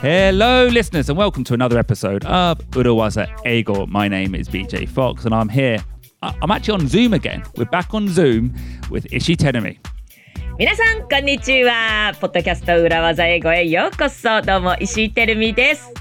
[0.00, 3.88] Hello, listeners, and welcome to another episode of Urawaza Eigo.
[3.88, 5.84] My name is BJ Fox, and I'm here.
[6.22, 7.42] I'm actually on Zoom again.
[7.56, 8.54] We're back on Zoom
[8.90, 9.78] with Ishii Terumi.
[10.56, 12.14] 皆さん、こんにちは。
[12.20, 14.40] ポッドキャスト裏技英語へようこそ。
[14.40, 15.92] どうも、石井てるみです。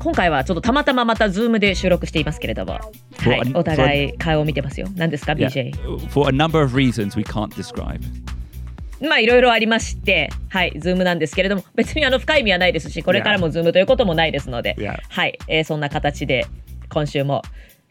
[0.00, 2.80] 今回はちょっとたまたままた Zoom で収録していますけれども、は
[3.36, 4.88] い、お互い顔を見てますよ。
[4.96, 5.72] 何ですか、BJ?
[6.08, 8.00] For a number of reasons we can't describe.
[9.04, 14.98] まあいろいろありましてはいズームなんですけれども別にあの深い意味はないですしこれからもズームということもないですので、Yeah.
[15.08, 16.46] はい、えーそんな形で
[16.88, 17.42] 今週も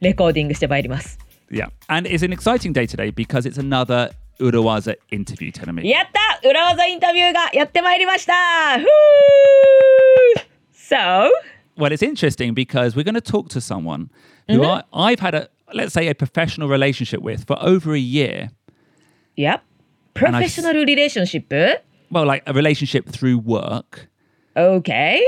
[0.01, 1.17] レコーディングしてまいります
[1.51, 1.69] Yeah.
[1.87, 5.87] And it's an exciting day today because it's another Urawaza interview, Tenemi.
[5.87, 8.33] やった裏技インタビューがやってまいりました
[10.73, 11.31] So
[11.75, 14.11] Well, it's interesting because we're going to talk to someone
[14.47, 18.51] who I, I've had a, let's say, a professional relationship with for over a year.
[19.35, 19.63] Yep.
[20.13, 21.83] Professional relationship?
[22.11, 24.09] Well, like a relationship through work.
[24.55, 25.21] Okay.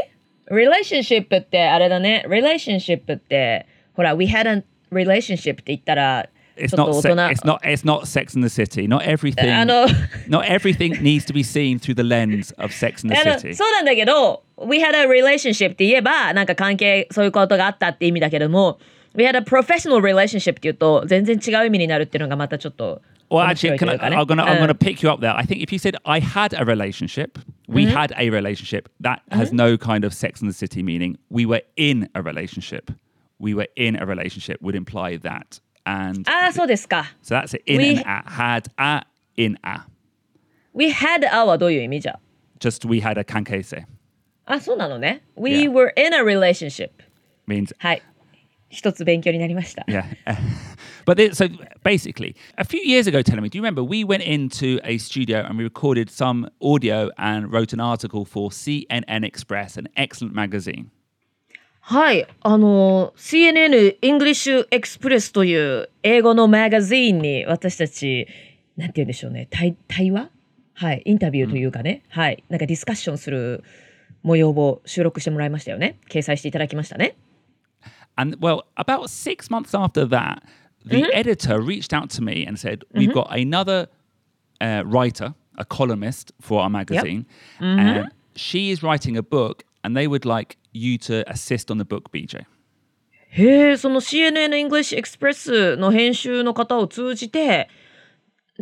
[0.51, 2.23] Relationship ってあれだね。
[2.27, 6.89] Relationship って、ほら、we had a relationship って言ったら、It's not,
[7.29, 7.59] it's not.
[7.63, 8.87] It's not Sex in the City.
[8.87, 9.53] Not everything.
[9.53, 9.87] あの、
[10.29, 13.53] not everything needs to be seen through the lens of Sex in the City.
[13.53, 18.79] そうなんだけど、we had a relationship って言えば、なんか関係、そういうことがあったって意味だけども、
[19.15, 23.01] we had a professional relationship って言うと、全然違う意味になるっていうのがまたちょっと。
[23.30, 25.20] Well, 面 actually, 白い can と I, いうかね I'm gonna I'm うん gonna pick you up
[25.20, 25.36] there.
[25.36, 29.52] I think if you said I had a relationship, we had a relationship, that has
[29.52, 31.16] no kind of Sex in the City meaning.
[31.30, 32.90] We were in a relationship.
[33.38, 37.04] We were in a relationship would imply that, and ああ、そうですか。
[37.22, 37.62] so that's it.
[37.66, 39.02] In We- and at had a
[39.36, 39.86] in a.
[40.74, 42.18] we had a はどういう意味じゃ
[42.58, 43.84] Just we had a kankese
[44.44, 45.22] あ、そうなのね。
[45.36, 45.70] we Yeah.
[45.70, 46.90] were in a relationship.
[47.46, 48.02] means はい。
[48.69, 49.85] 一つ勉強になりました。
[49.87, 50.05] Yeah.
[51.05, 51.47] but it, so
[51.83, 55.45] basically, a few years ago, telling me, do you remember we went into a studio
[55.45, 60.91] and we recorded some audio and wrote an article for CNN Express, an excellent magazine.
[61.87, 68.27] はい、あの CNN English Express という英語のマガジーンに私たち
[68.75, 70.31] なんて言うんでしょうね対対話
[70.73, 73.63] はいインタビューというかね、はいなんかディスカッションする
[74.23, 77.15] 模様を収録してもらいましたよね掲載していただきましたね
[78.16, 80.42] And well, about six months after that,
[80.84, 83.88] the editor reached out to me and said, We've got another
[84.60, 87.26] uh, writer, a columnist for our magazine,
[87.60, 91.84] and she is writing a book, and they would like you to assist on the
[91.84, 92.44] book, BJ.
[93.32, 97.68] へえその CNN English Express の編集の方を通じて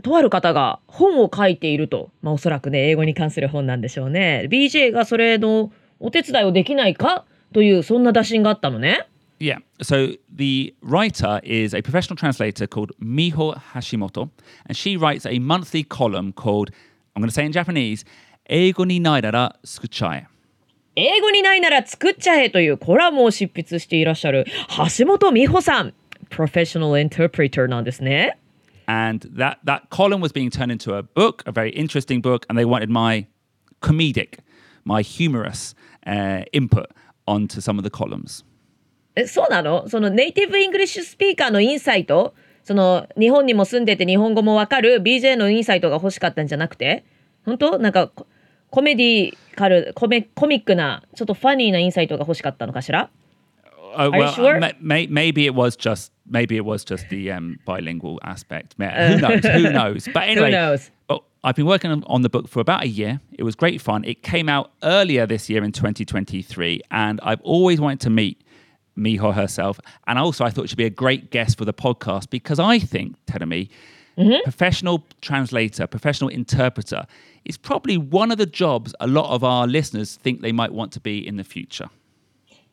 [0.03, 7.25] とある方が本を書いていると、まあ、おそらくね英語に関する本なんでしょうね BJ がそれのお手伝いをできないか
[7.55, 9.07] というそんな打診があったのね
[9.44, 9.58] yeah.
[9.82, 14.30] So the writer is a professional translator called Miho Hashimoto,
[14.66, 16.72] and she writes a monthly column called,
[17.14, 18.06] I'm going to say in Japanese,
[18.50, 20.28] Eigo ni nai nara tsukuchai.
[20.96, 24.46] 英語にないなら作っちゃえというコラムを執筆していらっしゃる
[24.98, 25.94] 橋本美穂さん、
[26.30, 28.38] professional interpreter なんですね。
[28.86, 32.64] And that, that column was being turned into a book, a very interesting book, and they
[32.64, 33.26] wanted my
[33.82, 34.40] comedic,
[34.86, 35.74] my humorous
[36.06, 36.92] uh, input
[37.28, 38.46] onto some of the columns.
[39.16, 47.04] えそうなのそのネイティブイングリッシュスピーカーのインサイトその日本にも住んでて日本語もわかる BJ のインサイトが欲しかったんじゃなくて
[47.46, 48.26] 本当なんかコ
[48.70, 53.10] コメディカルコメコミックなちょっとファニーなインサイトが欲しかったのかしら
[53.96, 54.60] Oh, you well, sure?
[54.60, 58.74] ma- may, maybe it was just maybe it was just the um, bilingual aspect.
[58.80, 59.46] Who knows?
[59.46, 60.08] Who knows?
[60.12, 60.90] But anyway, knows?
[61.10, 63.22] oh, I've been working on, on the book for about a year.
[63.38, 64.04] It was great fun.
[64.04, 68.43] It came out earlier this year in 2023, and I've always wanted to meet
[68.98, 69.80] Miho herself.
[70.08, 73.16] And also, I thought she'd be a great guest for the podcast because I think,
[73.26, 73.70] Terumi,
[74.18, 74.44] mm-hmm.
[74.44, 77.06] professional translator, professional interpreter
[77.46, 80.92] is probably one of the jobs a lot of our listeners think they might want
[80.94, 81.90] to be in the future.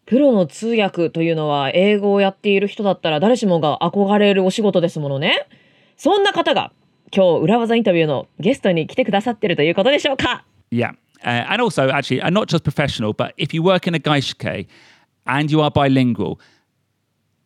[0.07, 5.47] プロの通訳というのは英語をやっている人だったら誰しもが憧れるお仕事ですものね。
[5.97, 6.73] そんな方が
[7.15, 10.93] 今日裏技インタビューのゲストに来てくださってるということでしょうか Yeah.
[11.23, 14.67] Uh, and also, actually, and not just professional, but if you work in a gaishike
[15.27, 16.39] and you are bilingual,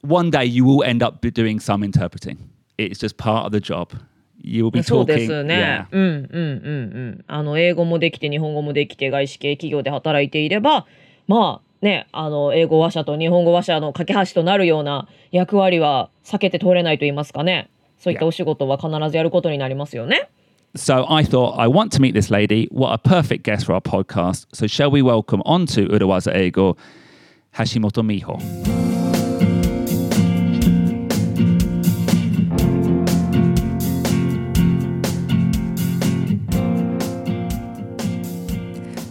[0.03, 2.39] one day you will end up doing some interpreting.
[2.79, 3.91] It's just part of the job.
[4.43, 5.27] You will be そうで talking.
[5.27, 5.87] すね。
[5.91, 6.45] うんうんうんう
[7.19, 7.25] ん。
[7.27, 10.87] あの英語もできて日本語もできて外資系企業で働いていれば
[11.27, 17.71] まあねあの英語話者と日本語話者の架け橋となるような役割は避けて通れないと言いますかね。
[17.97, 20.29] そういった.お仕事は必ずやることになりますよね。
[20.77, 22.69] So I thought, I want to meet this lady.
[22.73, 24.47] What a perfect guest for our podcast.
[24.53, 26.77] So shall we welcome onto Urawaza Ego,
[27.54, 28.38] Hashimoto Miho.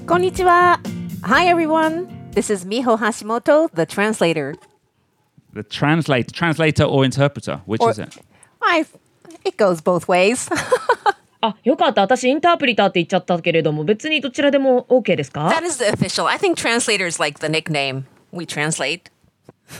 [0.07, 0.81] こんにちは。
[1.23, 2.07] Hi, everyone.
[2.33, 4.55] This is Miho Hashimoto, the translator.
[5.53, 8.17] The translator, translator or interpreter, which Or- is it?
[8.63, 8.87] I,
[9.45, 10.49] it goes both ways.
[11.41, 12.01] あ、よかった。
[12.03, 16.27] 私インタープリターって言っちゃったけれども、別にどちらでも OK ですか that is the official.
[16.27, 19.11] I think translator is like the nickname we translate.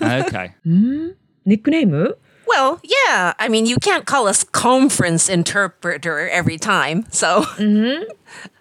[0.01, 0.53] Okay.
[0.65, 3.35] ニックネーム Well, yeah.
[3.39, 7.05] I mean, you can't call us conference interpreter every time.
[7.11, 7.43] So,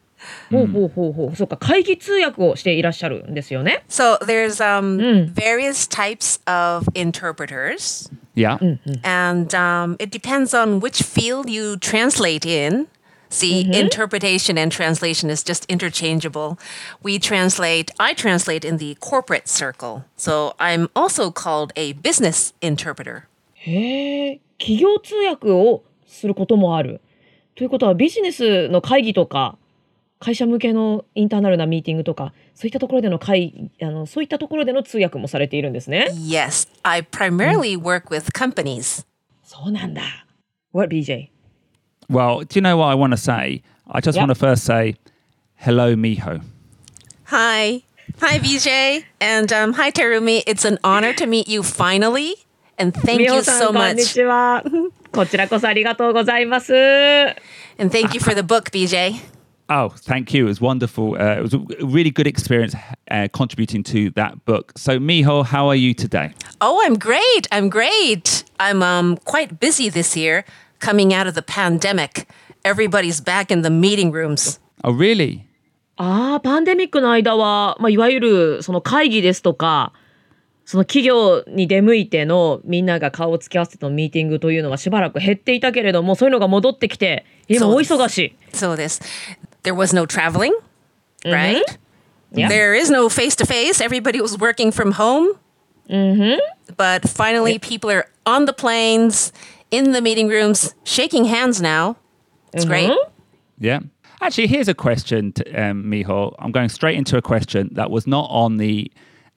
[0.52, 1.36] ほうほうほうほう。
[1.36, 3.84] そうか、会議通訳をしていらっしゃるんですよね。
[3.88, 8.10] so there's um, various types of interpreters.
[8.36, 8.58] Yeah.
[9.04, 12.88] and um, it depends on which field you translate in.
[13.32, 16.58] See, interpretation and translation is just interchangeable.
[17.04, 20.06] We translate, I translate in the corporate circle.
[20.16, 23.24] So I'm also called a business interpreter.
[23.56, 27.02] へえ、企業通訳をすることもある。
[27.56, 29.58] ということはビジネスの会議とか、
[30.20, 36.08] 会社向けのインターナルなミーティングとか、そういったところでの会あのそういったところでの通訳もされているんですね。
[36.14, 39.06] Yes, I primarily work with companies.
[39.44, 40.02] そうなんだ。
[40.72, 41.30] What BJ?
[42.13, 43.63] Well, do you know what I want to say?
[43.91, 44.23] I just yep.
[44.23, 44.97] want to first say,
[45.57, 46.45] hello, Miho.
[47.25, 47.83] Hi.
[48.21, 49.05] Hi, BJ.
[49.21, 50.43] And um, hi, Terumi.
[50.47, 52.35] It's an honor to meet you finally.
[52.79, 54.17] And thank you so much.
[57.79, 59.21] and thank you for the book, BJ.
[59.71, 60.45] Oh, thank you.
[60.45, 61.15] It was wonderful.
[61.15, 62.75] Uh, it was a really good experience
[63.11, 64.73] uh, contributing to that book.
[64.77, 66.35] So, Miho, how are you today?
[66.61, 67.49] Oh, I'm great.
[67.51, 68.45] I'm great.
[68.61, 70.45] I'm um, quite busy this year.
[70.83, 72.27] Coming out of the pandemic.
[72.65, 74.61] Everybody's back in the meeting rooms.
[74.85, 75.43] Oh, really?
[75.97, 79.93] ああ、パンデミックの間は、まあ、いわゆるその会議ですとか、
[80.65, 88.37] その企業に出向いてのみんなが顔を突き合わせてのミーティングというのはしばらく減っていたけれども、そういうのが戻ってきて、今大そうです忙しい。
[88.53, 89.03] So this
[89.63, 90.53] there was no traveling,
[91.25, 91.63] right?
[92.33, 92.49] Yeah.
[92.49, 93.85] There is no face to face.
[93.85, 95.37] Everybody was working from home.
[96.77, 99.33] But finally people are on the planes,
[99.73, 101.97] in the meeting rooms, shaking hands now.
[102.53, 102.93] It's great.
[103.59, 103.81] Yeah.
[104.21, 106.33] Actually, here's a question, to, um, Miho.
[106.39, 108.93] I'm going straight into a question that was not on the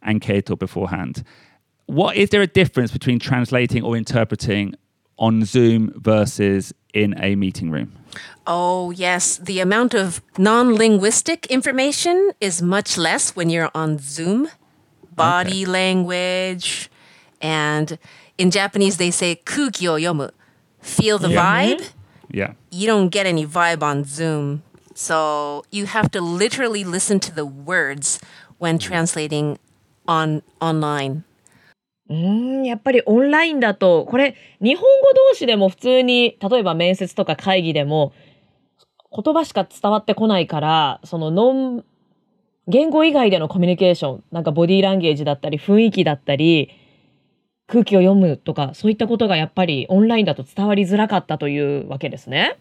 [0.06, 1.24] Anketo beforehand.
[1.88, 4.76] What is there a difference between translating or interpreting
[5.18, 7.94] on Zoom versus in a meeting room?
[8.46, 9.38] Oh, yes.
[9.38, 14.50] The amount of non linguistic information is much less when you're on Zoom.
[15.16, 16.90] Body language.
[17.42, 17.98] And
[18.38, 20.32] in Japanese, they say kuki o yomu.
[20.82, 21.92] Feel the vibe.
[22.30, 22.54] Yeah.
[22.72, 24.64] You don't get any vibe on Zoom.
[24.94, 28.20] So you have to literally listen to the words
[28.60, 29.58] when translating
[30.08, 31.24] on online.
[32.08, 34.88] うーん、やっぱりオンラインだと、これ、日本語
[35.32, 38.14] 同士でも普通に、例えば面接とか会議でも、
[39.12, 41.86] 言葉しか伝わってこないから、そのノン、
[42.68, 46.70] 言語以外でのコミュニケーション、なんかボディーランゲージだったり、雰囲気だったり、
[47.68, 52.58] 空気を読むとか、そういったことがやっぱりオンラインだと伝わりづらかったというわけですね。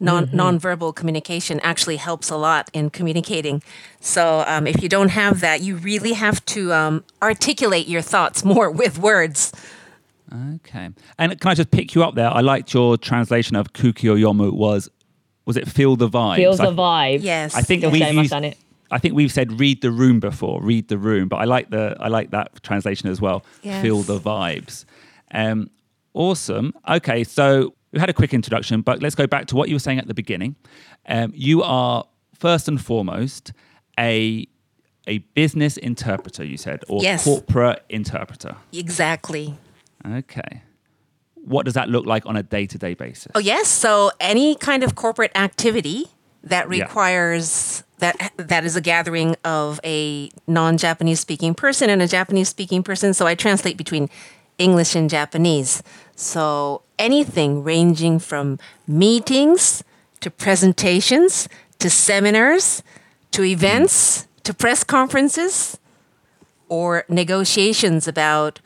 [0.00, 3.62] non nonverbal communication actually helps a lot in communicating.
[4.00, 8.44] So um, if you don't have that, you really have to um, articulate your thoughts
[8.44, 9.52] more with words.
[10.32, 10.90] Okay.
[11.18, 12.30] And can I just pick you up there?
[12.30, 14.88] I liked your translation of Kukio Yomu was,
[15.44, 16.36] was it feel the vibe?
[16.36, 17.22] feels the vibe.
[17.22, 17.54] Yes.
[17.54, 17.92] I think yes.
[17.92, 18.69] し used。
[18.90, 22.08] I think we've said read the room before, read the room, but I like the I
[22.08, 23.44] like that translation as well.
[23.62, 23.82] Yes.
[23.82, 24.84] Feel the vibes.
[25.32, 25.70] Um,
[26.14, 26.74] awesome.
[26.88, 29.80] Okay, so we had a quick introduction, but let's go back to what you were
[29.80, 30.56] saying at the beginning.
[31.08, 32.04] Um, you are
[32.34, 33.52] first and foremost
[33.98, 34.46] a
[35.06, 37.24] a business interpreter, you said, or Yes.
[37.24, 38.56] corporate interpreter.
[38.72, 39.56] Exactly.
[40.06, 40.62] Okay.
[41.34, 43.32] What does that look like on a day to day basis?
[43.34, 43.66] Oh, yes.
[43.68, 46.06] So any kind of corporate activity
[46.44, 46.84] that Yeah.
[46.84, 52.82] requires that that is a gathering of a non-Japanese speaking person and a Japanese speaking
[52.82, 53.12] person.
[53.12, 54.08] So I translate between
[54.58, 55.82] English and Japanese.
[56.16, 59.84] So anything ranging from meetings
[60.20, 62.82] to presentations to seminars
[63.32, 65.78] to events to press conferences
[66.68, 68.60] or negotiations about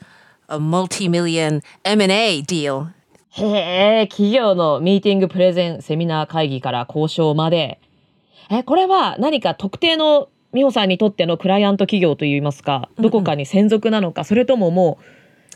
[0.47, 2.91] a multi-million M&A deal
[3.37, 7.79] へえ、企業のミーティング、プレゼン、セミナー会議から交渉まで。
[8.49, 14.99] え、これは何か特定の美穂さんにとってのクライアント企業といいますか、どこかに専属なのか、それともも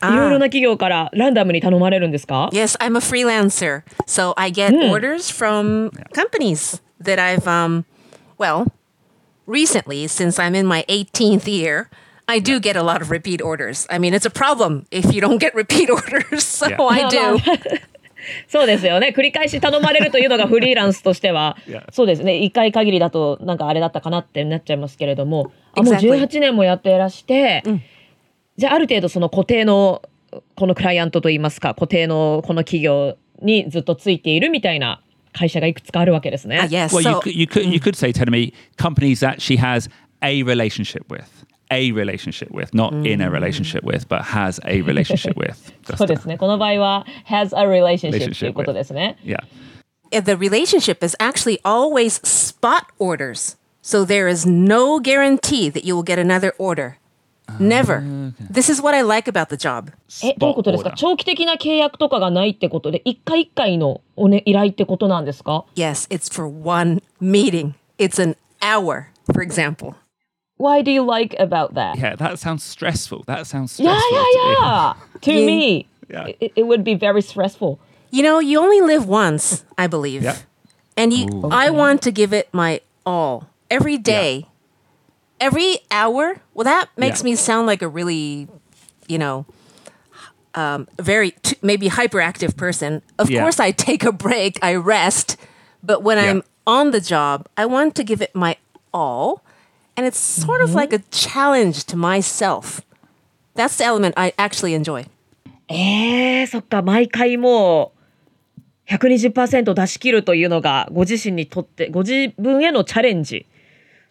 [0.02, 3.82] う、いろいろな企業からランダムに頼まれるんですか？Yes, I'm a freelancer.
[4.06, 7.84] So I get orders from companies that I've, um,
[8.38, 8.66] well,
[9.46, 11.88] recently, since I'm in my 18th year,
[12.30, 13.86] I do get a lot of repeat orders.
[13.90, 16.44] I mean, it's a problem if you don't get repeat orders.
[16.44, 16.82] So Yeah.
[16.82, 17.38] I do.
[18.46, 19.14] そうですよね。
[19.16, 22.38] 繰り返し頼まれるというのがフリーランスとしては Yeah.、そうですね。
[22.38, 26.26] 一回限りだとなんかあれだったかなってなっちゃいますけれども、あもう Exactly.
[26.26, 27.82] 18年もやっていらして、うん
[28.56, 30.02] じゃあある程度その固定の
[30.54, 36.60] このクライアントといいますか、固定のこの企業にずっとついているみたいな会社がいくつかあるわけですね。
[36.60, 36.94] Ah, yes.
[36.94, 39.88] Well, you you could you could say, Tenemy, companies that she has
[40.22, 41.24] a relationship with,
[41.71, 45.73] a relationship with, not in a relationship with, but has a relationship with.
[45.97, 46.37] そうですね。
[46.37, 49.17] この場合は has a relationship と Relationship いうことですね。
[49.23, 49.39] Yeah.
[50.11, 53.57] uh, the relationship is actually always spot orders.
[53.81, 56.97] So there is no guarantee that you will get another order.
[57.59, 58.03] Never.
[58.39, 59.91] This is what I like about the job.
[60.23, 60.95] え、どういうことですか order.
[60.95, 67.75] 長期的な契約とかがないってことで、一回一回のお、ね、依頼ってことなんですか Yes, it's for one meeting.
[67.99, 69.93] It's an hour, for example.
[70.60, 71.96] Why do you like about that?
[71.96, 73.24] Yeah, that sounds stressful.
[73.26, 74.40] That sounds Yeah, stressful.
[74.44, 74.94] yeah, yeah.
[75.22, 75.46] To Yeah.
[75.46, 76.26] me, Yeah.
[76.38, 77.80] it, it would be very stressful.
[78.10, 80.22] You know, you only live once, I believe.
[80.22, 80.36] Yeah.
[80.98, 83.48] And you I want to give it my all.
[83.70, 84.48] Every day.
[85.40, 86.42] Every hour.
[86.52, 87.30] Well, that makes Yeah.
[87.30, 88.46] me sound like a really,
[89.08, 89.46] you know,
[90.54, 93.00] um, very t- maybe hyperactive person.
[93.18, 93.40] Of Yeah.
[93.40, 95.38] course, I take a break, I rest,
[95.82, 96.28] but when Yeah.
[96.30, 98.56] I'm on the job, I want to give it my
[98.92, 99.42] all,
[100.00, 102.80] and it's sort of like a challenge to myself.
[103.54, 105.06] That's the element I actually enjoy.
[105.68, 107.92] えー、そっか、毎回も
[108.88, 113.46] う120%出し切るというのがご自身にとって、ご自分へのチャレンジ。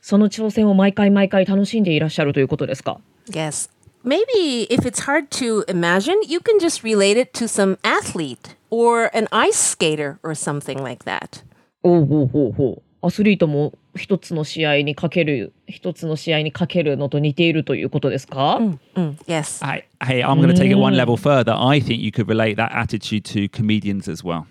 [0.01, 3.69] その挑戦を毎回毎回楽しんでいらっしゃるということですか Yes.
[4.05, 9.09] Maybe if it's hard to imagine, you can just relate it to some athlete or
[9.13, 11.43] an ice skater or something like that.
[11.81, 12.88] おうほうほうほう。
[13.02, 18.58] アスリートも一つの試合にかける、一つの試合にかけるのと似ているということですか、
[18.94, 19.62] Mm, yes.
[19.62, 21.52] Hey, hey, I'm going to take it one level further.
[21.52, 24.46] I think you could relate that attitude to comedians as well.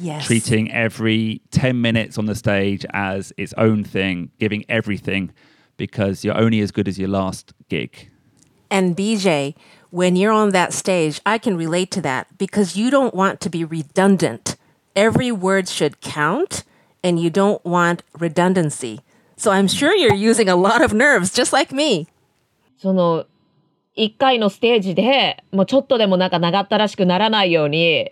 [0.00, 0.26] Yes.
[0.26, 5.30] Treating every 10 minutes on the stage as its own thing, giving everything
[5.76, 8.10] because you're only as good as your last gig.
[8.68, 9.54] And BJ,
[9.90, 13.50] when you're on that stage, I can relate to that because you don't want to
[13.50, 14.56] be redundant.
[14.96, 16.64] Every word should count
[17.07, 18.99] and you don't want redundancy.
[19.37, 22.07] So I'm sure you're using a lot of nerves, just like me.
[22.77, 23.25] その、
[23.95, 28.11] 一回のステージで、もうちょっとでもなんか長ったらしくならないように、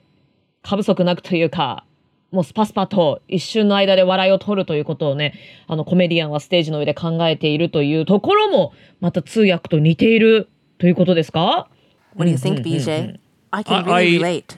[0.63, 1.85] 過不足なくというか、
[2.31, 5.33] もうスパスパと一瞬の間で笑いを取るということをね、
[5.67, 10.49] あのコメディアンはステージの上で考えているというところも、また通訳と似ている
[10.79, 11.69] ということですか
[12.15, 13.19] ？What do you think, BJ?
[13.51, 14.57] I can really I- relate.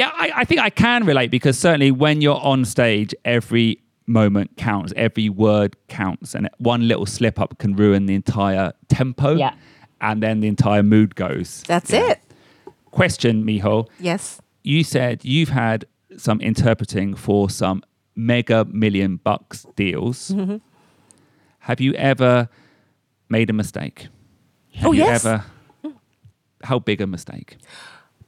[0.00, 4.56] Yeah, I, I think I can relate because certainly when you're on stage, every moment
[4.56, 9.34] counts, every word counts, and one little slip up can ruin the entire tempo.
[9.36, 9.54] Yeah.
[10.00, 11.62] And then the entire mood goes.
[11.66, 12.12] That's Yeah.
[12.12, 12.18] it.
[12.90, 13.86] Question, Miho.
[13.98, 14.40] Yes.
[14.64, 15.84] You said you've had
[16.16, 17.82] some interpreting for some
[18.16, 20.30] mega million bucks deals.
[20.30, 20.56] Mm-hmm.
[21.60, 22.48] Have you ever
[23.28, 24.08] made a mistake?
[24.74, 25.24] Have Oh, you yes.
[25.24, 25.44] ever?
[26.64, 27.58] How big a mistake?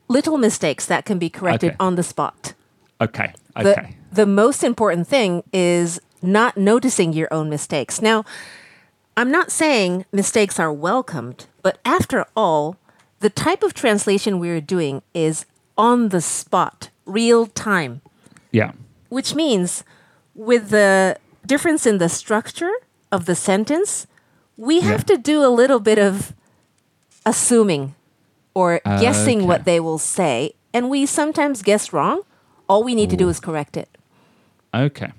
[0.08, 1.76] Little mistakes that can be corrected Okay.
[1.80, 2.54] on the spot.
[3.00, 3.32] Okay.
[3.56, 3.96] The, Okay.
[4.12, 8.00] the most important thing is not noticing your own mistakes.
[8.02, 8.24] Now,
[9.16, 12.76] I'm not saying mistakes are welcomed, but after all,
[13.20, 15.44] the type of translation we're doing is
[15.76, 18.00] on the spot, real time,
[18.50, 18.72] yeah.
[19.08, 19.84] which means
[20.34, 21.16] with the
[21.46, 22.72] difference in the structure
[23.10, 24.06] of the sentence,
[24.56, 25.16] we have Yeah.
[25.16, 26.32] to do a little bit of
[27.26, 27.94] assuming
[28.54, 29.46] or guessing Okay.
[29.46, 30.54] what they will say.
[30.74, 32.22] And we sometimes guess wrong.
[32.68, 33.88] All we need to do is correct it.
[34.72, 35.10] Okay.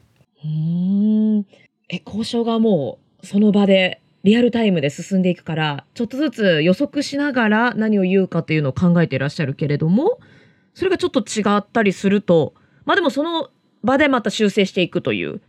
[1.89, 10.19] え、交渉がもうその場でリアルタイムで進んでいくから、ちょっとずつ予測しながら何を言うかっていうのを考えていらっしゃるけれども、
[10.73, 12.53] それがちょっと違ったりすると、
[12.85, 13.49] まあでもその
[13.83, 15.41] 場でまた修正していくという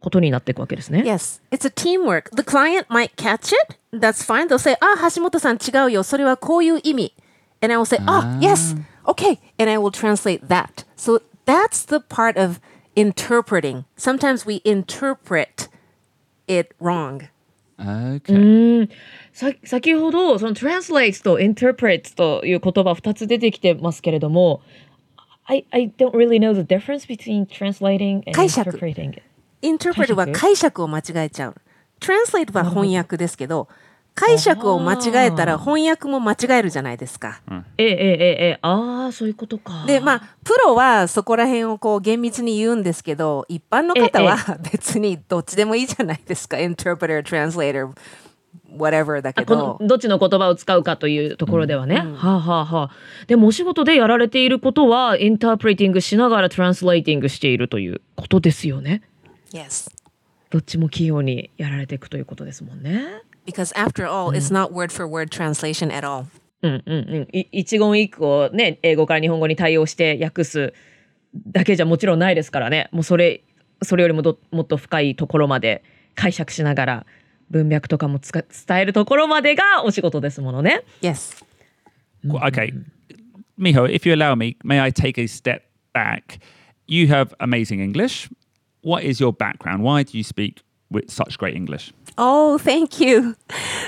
[0.00, 1.02] ことになっていくわけですね。
[1.04, 2.30] Yes, it's a teamwork.
[2.36, 3.78] The client might catch it.
[3.96, 4.46] That's fine.
[4.48, 6.02] They'll say, ah, 橋本さん違うよ。
[6.02, 7.14] それはこういう意味.
[7.61, 8.75] And I will say, ah, yes,
[9.07, 9.39] okay.
[9.57, 10.83] And I will translate that.
[10.95, 12.59] So that's the part of
[12.95, 13.85] interpreting.
[13.95, 15.69] Sometimes we interpret
[16.47, 17.29] it wrong.
[17.79, 18.89] Okay.
[19.33, 24.61] さ先ほどその translate と interpret という言葉2つ出てきてますけれども
[25.45, 29.21] I, I don't really know the difference between translating and 解釈 interpreting.
[29.61, 31.55] interpret は解釈を間違えちゃう。
[31.99, 33.67] translate は翻訳ですけど、
[34.18, 37.40] 解釈を間違えたら翻訳も間違えるじゃないですか。
[37.78, 39.84] ええええええああそういうことか。
[39.86, 44.36] で、まあ、プロはそこら辺をこう厳密に言うんですけど、一般の方は
[44.72, 46.56] 別にどっちでもいいじゃないですか。
[46.56, 47.90] interpreter, translator,
[48.76, 49.86] whatever だけあこのど。
[49.86, 51.98] どっちの言葉を使うかというところではね。
[51.98, 52.90] はあはあはあ。
[53.28, 59.02] でもお仕事でやられていることはインタープレーティングしながらトランスレーティングしているということですよね。
[59.52, 59.90] Yes.
[60.50, 63.22] どっちも器用にやられていくということですもんね。
[63.48, 66.26] Because after all, it's not word for word translation at all.
[66.60, 67.28] うんうんうん。
[67.32, 70.74] い一言一句をね、英語から日本語に対応して訳す
[71.46, 72.90] だけじゃもちろんないですからね。
[72.92, 73.42] もうそれ、
[73.82, 75.82] それよりもどもっと深いところまで
[76.14, 77.06] 解釈しながら
[77.48, 80.82] 文脈とかもつか伝えるところまでがお仕事ですものね。
[81.00, 81.42] Yes.
[82.26, 82.74] Okay,
[83.58, 85.62] Miho, if you allow me, may I take a step
[85.94, 86.38] back?
[86.86, 88.28] You have amazing English.
[88.82, 89.82] What is your background?
[89.84, 91.92] Why do you speak with such great English?
[92.18, 93.36] Oh, thank you.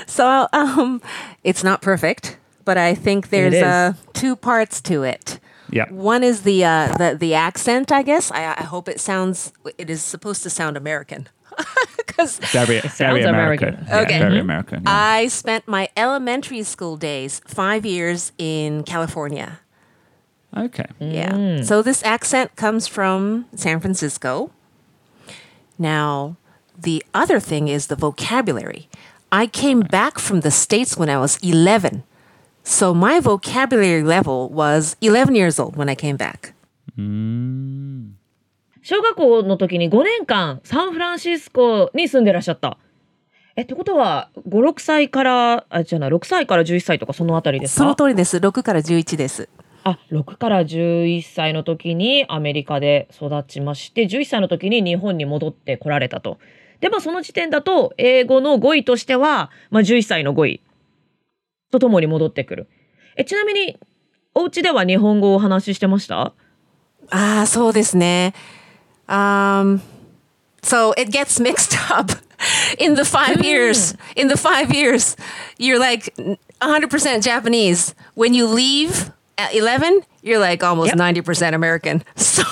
[0.07, 1.01] So um,
[1.43, 5.39] it's not perfect, but I think there's uh, two parts to it.
[5.69, 5.89] Yeah.
[5.91, 7.91] One is the uh, the the accent.
[7.91, 9.51] I guess I, I hope it sounds.
[9.77, 11.27] It is supposed to sound American,
[11.97, 13.75] because Very, very sounds American.
[13.75, 13.85] American.
[13.87, 14.19] Yeah, Okay.
[14.19, 14.41] Very Mhm.
[14.41, 14.83] American.
[14.83, 14.91] yeah.
[15.17, 19.59] I spent my elementary school days five years in California.
[20.57, 20.87] okay.
[20.99, 21.61] Yeah.
[21.63, 24.51] So this accent comes from San Francisco.
[25.79, 26.35] Now,
[26.81, 28.87] the other thing is the vocabulary.
[29.31, 32.03] I came back from the States when I was 11.
[32.63, 36.53] So my vocabulary level was 11 years old when I came back.
[38.83, 42.77] 小学校の時に5年間サンフランシスコに住んでらっしゃった。
[43.55, 48.37] えってことは56歳からあじゃあな6歳から11歳とかそのあたりですそのか通りです。
[48.37, 49.49] 6から11です。
[49.83, 56.37] あ6から11歳の時にアメリカで育ちまして11歳の時に日本に戻ってこられたと。
[56.81, 60.61] でまあその時点だと英語の語彙としては、まあ、11歳の語彙
[61.71, 62.67] とともに戻ってくる。
[63.15, 63.77] えちなみに
[64.33, 66.33] お家では日本語をお話ししてました
[67.09, 68.33] ああ、そうですね。
[69.07, 69.81] Um,
[70.61, 72.13] so it gets mixed up
[72.79, 73.97] in the five years.
[74.15, 75.17] In the five years,
[75.57, 76.13] you're like
[76.61, 77.93] 100% Japanese.
[78.15, 80.97] When you leave at 11, you're like almost Yep.
[81.25, 82.03] 90% American.
[82.15, 82.43] So,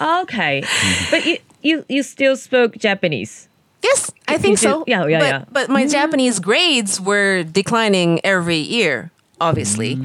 [0.00, 0.62] Okay.
[1.10, 3.47] But you, you, you still spoke Japanese?
[3.88, 4.84] Yes, I think so.
[4.86, 5.44] yeah, yeah, but, yeah.
[5.50, 9.96] But my Japanese grades were declining every year, obviously.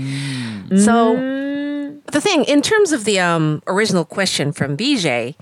[0.77, 1.15] So,
[2.11, 5.35] the thing, in terms of the um, original question from BJ,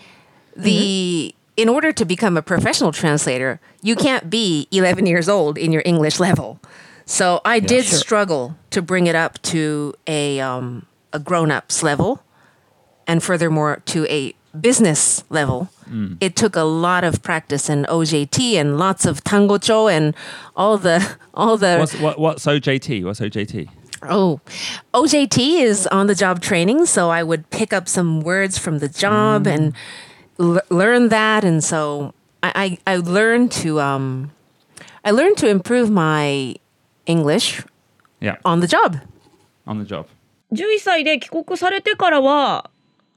[0.56, 5.72] the in order to become a professional translator, you can't be 11 years old in
[5.72, 6.60] your English level.
[7.06, 8.00] So I did sure.
[8.00, 12.24] struggle to bring it up to a um, a grown-ups level,
[13.06, 15.69] and furthermore to a business level.
[16.21, 20.15] It took a lot of practice and OJT and lots of tangocho and
[20.57, 20.99] all the
[21.35, 23.05] all the What's, what, what's OJT?
[23.05, 23.69] What's OJT?
[24.03, 24.41] Oh,
[24.93, 26.87] OJT is on the job training.
[26.87, 29.75] So I would pick up some words from the job and
[30.41, 31.45] l- learn that.
[31.45, 34.33] And so I, I, I learned to um,
[35.05, 36.57] I learned to improve my
[37.07, 37.63] English
[38.21, 38.37] Yeah.
[38.45, 38.97] on the job.
[39.67, 40.07] On the job.
[40.53, 42.71] 11歳で帰国されてからは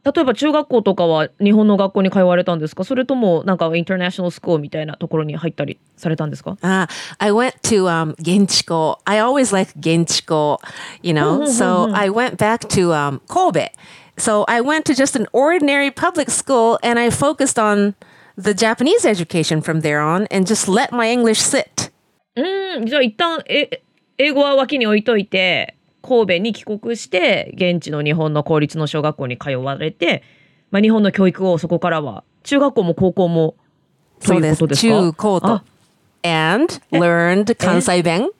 [0.05, 6.89] 例えば中学校とかは日本の学校に通われたんですかそれともなんかインターナショナルスクールみたいなところに入ったりされたんですか Ah,
[7.19, 8.99] I went to um, Genchiko.
[9.07, 10.59] I always like Genchiko,
[11.03, 11.47] you know.
[11.47, 13.69] so I went back to um, Kobe.
[14.19, 17.95] So I went to just an ordinary public school and I focused on
[18.37, 21.91] the Japanese education from there on and just let my English sit.
[22.37, 23.83] うんじゃあ一旦え
[24.19, 30.23] 英語は脇に置いといて神戸に帰国して現地の日本の公立の小学校に通われて、
[30.71, 33.55] まあ、日本の教育をそこからは中学校も高校も
[34.25, 34.75] というですか？
[34.77, 35.47] 中高と。
[35.49, 35.65] あ。
[36.27, 38.31] And learned 関西弁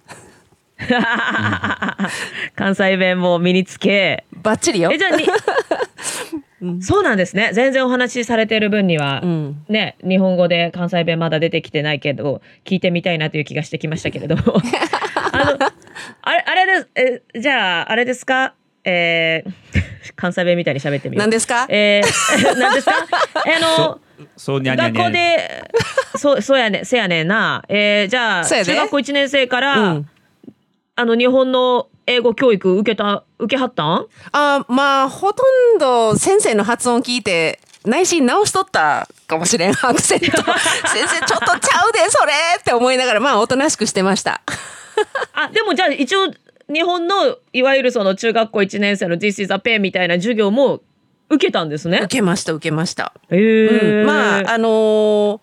[2.57, 4.25] 関西弁も身につけ。
[4.43, 4.91] バッチリよ。
[4.93, 5.25] えじゃあに
[6.83, 7.51] そうなんですね。
[7.53, 9.23] 全然お話しされてる分には、
[9.69, 14.43] ね日本語で関西弁まだ出てきてないけど聞いてみたいなという気がしてきましたけれども。
[15.33, 15.59] あの
[16.23, 16.89] あれあれです
[17.35, 18.55] えじゃああれですか？
[18.85, 19.53] えー
[20.17, 21.21] 関西弁みたいに喋ってみよう。
[21.21, 21.67] 何ですか？
[21.69, 22.93] えー、 何ですか？
[23.47, 24.01] えあの
[24.37, 25.71] So, nya, nya, 学校.で
[26.17, 27.65] そうそうやねせやねんな。
[27.69, 28.73] えー、じゃあそうやで。
[28.73, 30.09] 中学校1年生から、うん。
[30.97, 34.07] あの日本の英語教育受けた受けはったん？
[34.33, 35.43] あまあほと
[35.77, 39.71] んど先生の発音聞いて内心直しとったかもしれん。
[39.73, 40.27] アクセント。
[40.27, 40.37] 先
[41.09, 44.43] 生ちょっとちゃうでそれって思いながらまあおとなしくしてました
[45.35, 46.31] あでもじゃあ一応
[46.73, 50.81] 日本のいわゆるその中学校1年生の This is a pen みたいな授業も
[51.29, 51.99] 受けたんですね？
[52.05, 52.17] 受。
[52.19, 54.01] けました受けました、へー。
[54.01, 54.07] うん。
[54.07, 55.41] まああのー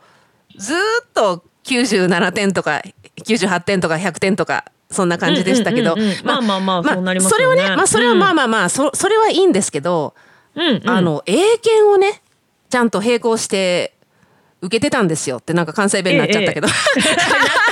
[0.58, 0.80] ずーっ
[1.14, 2.82] と97点とか
[3.24, 5.94] 98点とか100点とかそんな感じでしたけど。
[5.94, 6.26] うんうんうんうん。
[6.26, 10.14] まあまあまあそうなりますそれはねまあそれはまあまあまあそそれはいいんですけど、
[10.56, 10.90] うんうん。
[10.90, 12.22] あの英検をね
[12.70, 13.94] ちゃんと並行して
[14.62, 16.78] 受けてたんですよってなんか関西弁になっちゃったけど、やっ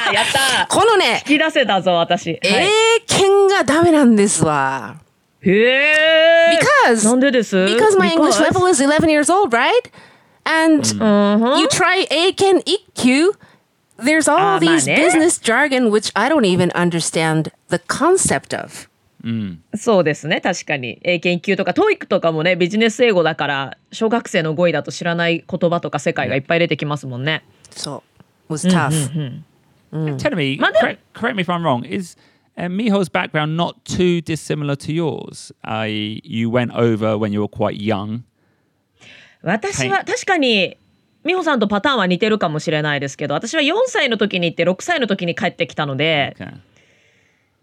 [0.06, 0.26] たやっ
[0.68, 4.96] たこのね引き出せたぞ私、はい英検がダメなんですわ。
[5.42, 9.72] へえ Because なんでです because my English level is 11 years old, right?
[10.46, 11.60] And Uh-huh.
[11.60, 13.34] you try A can EQ.
[14.04, 18.89] There's all these ね business jargon which I don't even understand the concept of.
[19.76, 28.02] そうですね確かに英検1級とか TOEIC とかもねビジネス英語だから小学生の語彙だと知らない言葉とか世界がいっぱい出てきますもんね So
[28.48, 29.12] it was tough.
[29.92, 31.84] Tell me, correct, correct me if I'm wrong.
[31.84, 32.16] Is
[32.58, 35.52] uh, Miho's background not too dissimilar to yours?
[35.64, 38.24] I you went over when you were quite young.
[39.42, 40.78] 私はは確かに
[41.26, 46.54] 美穂さんとパターンは似てるかもしれないですけど私は4歳の時に行って6歳の時に帰ってきたので Okay.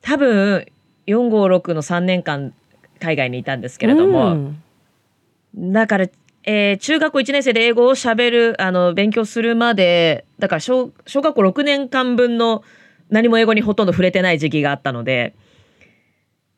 [0.02, 0.66] 多分
[1.06, 2.52] 456の3年間
[3.00, 5.72] 海外にいたんですけれども、Mm.
[5.72, 6.06] だから、
[6.44, 12.62] えー中学校1年生で英語をしゃべるあの勉強するまでだから小小学校6年間分の
[13.10, 15.34] 何も英語にほとんど触れてない時期があったので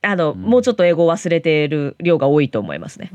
[0.02, 3.11] あの、もうちょっと英語を忘れている量が多いと思いますね。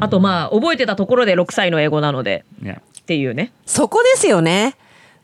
[0.00, 2.80] あとまあ覚えてたところで6歳の英語なので Yeah.
[2.80, 3.52] っていうね。
[3.66, 4.76] そこですよね。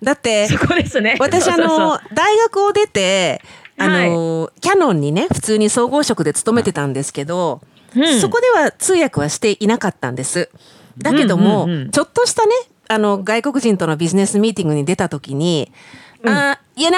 [0.03, 1.17] だってそこですね。
[1.21, 3.41] 私あの大学を出て
[3.79, 7.61] あの、キャノンにね普通に総合職で勤めてたんですけど、
[7.97, 10.51] うんそこでは通訳はしていなかったんです。
[10.99, 12.53] だけども、うんうんうんちょっとしたね
[12.89, 15.73] あの外国人とのビジネスミーティングに出た時に
[16.27, 16.97] 「あ you know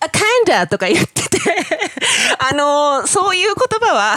[0.00, 0.08] a
[0.46, 1.38] kinda」とか言ってて
[2.38, 4.16] あのそういう言葉は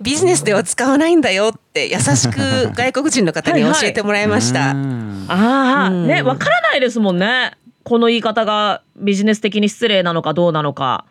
[0.00, 4.72] ビジネスでは使わないんだよって優しく外国人の方に教えてもらいました。
[4.72, 5.12] Ah.
[5.28, 7.52] ああ、ね、わからないですもんね。
[7.84, 11.04] この言い方がビジネス的に失礼なのかどうなのか。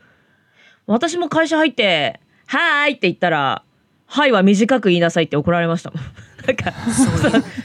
[0.88, 3.64] 私も会社入って、はーいって言ったら、
[4.08, 6.02] はいは短く言いなさいって怒られましたもん。
[6.46, 6.74] なんか、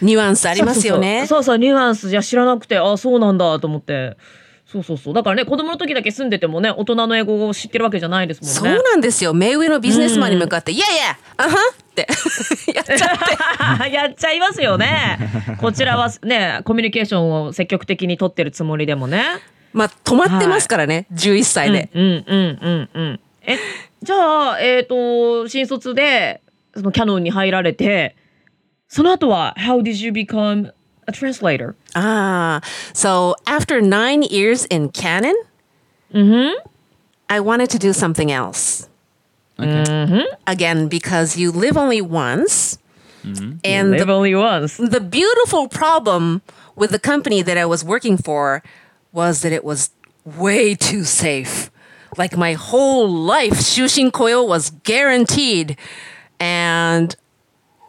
[0.02, 1.26] ニュアンスありますよね。
[1.26, 4.16] そうそうニュアンスじゃ知らなくて、あそうなんだと思って。
[4.66, 5.14] そうそうそう。
[5.14, 8.80] だからね、子供の時だけ住んでてもね、大人の英語を知ってるわけじゃないですそもんね。
[8.80, 9.32] うなんですよ。
[9.32, 12.06] 目上のビジネスマンに向かって、いやいや、あはって
[12.74, 13.90] やっちゃって。
[13.94, 15.18] やっちゃいますよね。
[15.58, 19.22] こちらはね、コミュニケーションを積極的に取ってるつもりでもね。
[19.76, 21.90] まあ、止まってますからね、11歳で。
[21.92, 23.20] うんうんうんうん。
[23.42, 23.58] え、
[24.02, 26.40] じゃあ、えっ、と、新卒で、
[26.74, 28.16] そのキャノンに入られて、
[28.88, 30.72] その後は、How did you become
[31.06, 31.74] a translator?
[31.94, 32.62] Ah,
[32.94, 35.34] so after nine years in Canon,
[37.28, 38.88] I wanted to do something else.
[39.58, 42.78] Again, because you live only once.
[43.62, 44.78] And Live the, only once.
[44.78, 46.40] the beautiful problem
[46.76, 48.62] with the company that I was working for
[49.16, 49.90] was that it was
[50.24, 51.70] way too safe.
[52.16, 55.76] Like my whole life, shushin koyo was guaranteed.
[56.38, 57.16] And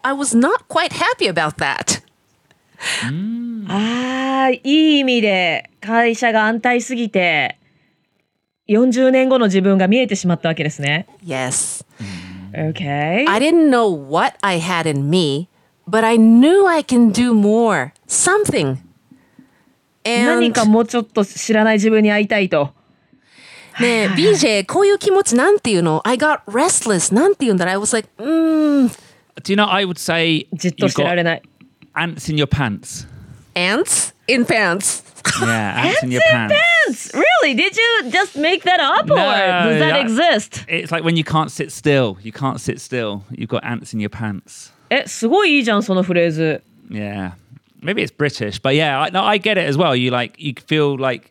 [0.02, 2.00] I was not quite happy about that.
[3.02, 3.66] Mm.
[3.68, 7.58] Ah, ああ、いい意味で会社が安泰すぎて
[8.68, 11.06] 40年後の自分が見えてしまったわけですね。
[11.24, 11.84] Yes.
[12.52, 12.72] Mm.
[12.72, 13.24] Okay.
[13.28, 15.48] I didn't know what I had in me,
[15.86, 17.92] but I knew I can do more.
[18.06, 18.78] Something.
[20.04, 22.72] 何かもうちょっと知らない自分に会いたいと。
[23.80, 28.88] ねえ BJ こういう気持ちなんていうの I got restless なんていうんだろう I was like mm,
[29.42, 29.70] Do you know?
[29.70, 31.42] I would say じっとしてられない。
[31.94, 33.06] ants in your pants.
[33.54, 35.04] ants in pants
[35.40, 37.12] Yeah, ants in your pants.
[37.44, 37.54] Really?
[37.54, 40.64] Did you just make that up or No, does that that- exist?
[40.68, 42.16] It's like when you can't sit still.
[42.22, 43.22] You can't sit still.
[43.30, 44.72] You've got ants in your pants.
[44.90, 46.62] え、すごいいいじゃん、そのフレーズ。
[46.90, 47.32] Yeah,
[47.82, 49.94] maybe it's British, but yeah, I, no, I get it as well.
[49.96, 51.30] You like you feel like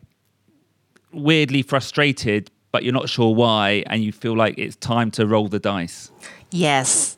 [1.12, 5.48] weirdly frustrated, but you're not sure why, and you feel like it's time to roll
[5.48, 6.10] the dice.
[6.50, 7.16] yes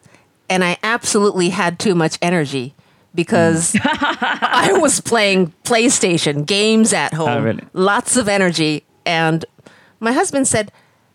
[0.49, 2.75] and I absolutely had too much energy
[3.15, 3.81] because mm.
[4.43, 7.63] I was playing PlayStation games at ah, home Oh, really?
[7.73, 9.45] lots of energy and
[10.01, 10.73] my husband said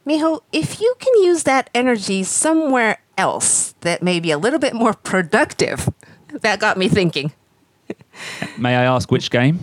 [0.07, 4.73] Miho if you can use that energy somewhere else that may be a little bit
[4.73, 5.89] more productive
[6.41, 7.33] that got me thinking
[8.58, 9.58] May I ask which game?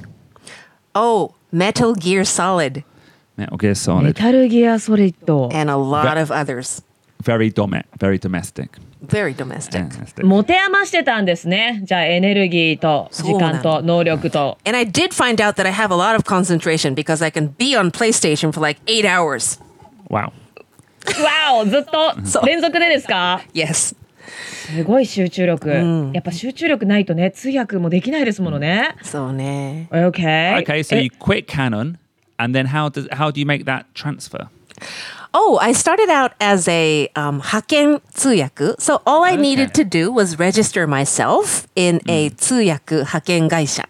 [0.94, 2.84] Oh, Metal Gear Solid
[3.38, 4.14] Metal Gear メ Solid.
[4.16, 5.50] タルギアソリッド。
[5.54, 6.84] and a lot Ve- of others.
[7.24, 8.70] Very domet, very domestic.
[9.06, 9.88] Very domestic.
[9.90, 10.26] domestic.
[10.26, 11.82] 持て余してたんですね。
[11.84, 14.58] じゃあエネルギーと時間そうなと能力と。
[14.66, 17.54] And I did find out that I have a lot of concentration because I can
[17.58, 19.60] be on PlayStation for like eight hours.
[20.10, 20.32] Wow.
[21.24, 23.96] わお ずっそうと連続でですか Yes.
[24.67, 25.69] すごい集中力。
[26.13, 28.95] やっぱ集中力ないとね、通訳もできないですものね。
[29.03, 29.89] So, ne.
[29.91, 30.63] Okay.
[30.63, 31.97] Okay, so え you quit Canon,
[32.39, 34.49] and then how does how do you make that transfer?
[35.35, 38.77] Oh, I started out as a um, 派遣通訳.
[38.79, 43.89] So all I needed to do was register myself in a 通訳派遣会社.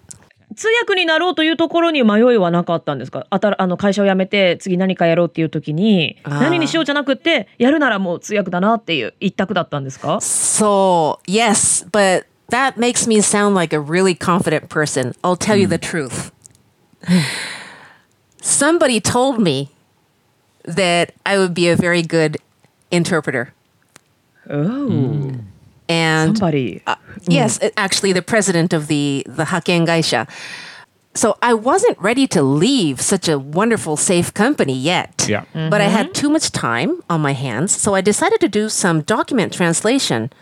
[0.55, 15.15] 通訳になろうというところに迷いはなかったんですかあたあの会社を辞めて次何かやろうっていう時に何にしようじゃなくてやるならもう通訳だなっていう一択だったんですか So, yes, but that makes me sound like a really confident person.
[15.25, 16.31] I'll tell you the truth.
[18.41, 19.71] Somebody told me
[20.65, 22.37] that I would be a very good
[22.91, 23.53] interpreter.
[24.51, 25.33] Oh,
[25.89, 26.83] and somebody.
[26.87, 26.99] Uh, mm.
[27.29, 27.69] Yes, hmm.
[27.77, 30.29] actually, the president of the the Haken Gaisha.
[31.15, 35.27] So I wasn't ready to leave such a wonderful, safe company yet.
[35.29, 35.45] Yeah.
[35.55, 35.69] Mm-hmm.
[35.69, 36.13] But I had mm-hmm.
[36.13, 40.33] too much time on my hands, so I decided to do some document translation,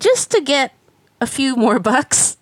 [0.00, 0.72] just to get
[1.20, 2.36] a few more bucks.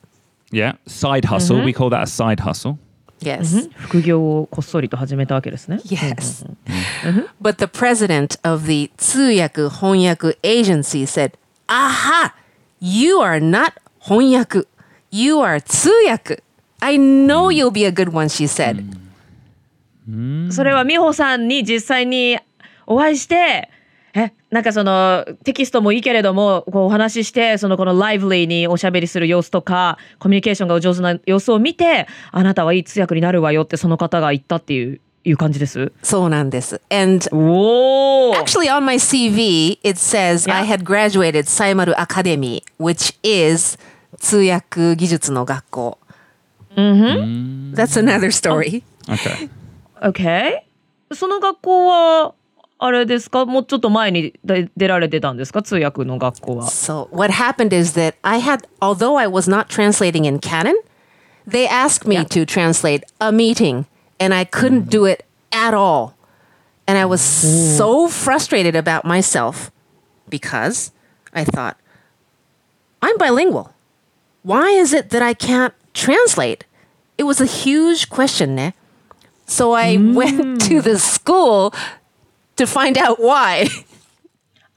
[0.51, 1.57] Yeah, side hustle.
[1.57, 1.65] Mm-hmm.
[1.67, 2.79] We call that a side hustle.
[3.21, 3.55] Yes.
[3.55, 3.71] Mm-hmm.
[3.79, 5.81] 副業をこっそりと始めたわけですね。
[5.85, 6.47] Yes.
[7.03, 7.27] Mm-hmm.
[7.41, 11.33] But the president of the 通訳翻訳 agency said,
[11.67, 12.35] Aha!
[12.81, 14.67] You are not 翻訳.
[15.11, 16.43] You are 通訳.
[16.81, 18.85] I know you'll be a good one, she said.
[20.53, 22.39] それは美穂さんに実際に
[22.87, 23.71] お会いして、
[24.15, 35.92] え、なんかそのテキストもいいけれども、こうお話しして、そのこのライブリーにおしゃべりする様子とか、コミュニケーションがお上手な様子を見て、あなたはいい通訳になるわよってその方が言ったっていう いう感じです。
[36.02, 36.82] そうなんです.
[36.90, 38.36] And おお。
[38.36, 40.78] actually on my CV, it says I Yeah.
[40.78, 43.78] had graduated Saimaru Academy, which is
[44.20, 45.98] 通訳技術の学校.
[46.76, 48.84] That's another story.
[49.08, 49.50] Okay.
[50.02, 50.62] OK?
[51.14, 52.34] その学校は
[52.80, 56.66] あれですかもうちょっと前に出出られてたんですか通訳の学校は。
[56.68, 60.74] So what happened is that I had, although I was not translating in canon,
[61.48, 63.86] they asked me to translate a meeting,
[64.20, 66.16] and I couldn't do it at all.
[66.88, 69.72] And I was so frustrated about myself
[70.30, 70.92] because
[71.34, 71.78] I thought,
[73.02, 73.72] I'm bilingual.
[74.44, 76.66] Why is it that I can't translate?
[77.18, 78.74] It was a huge question, ne?
[79.46, 81.74] So I went to the school
[82.58, 83.68] to find out why.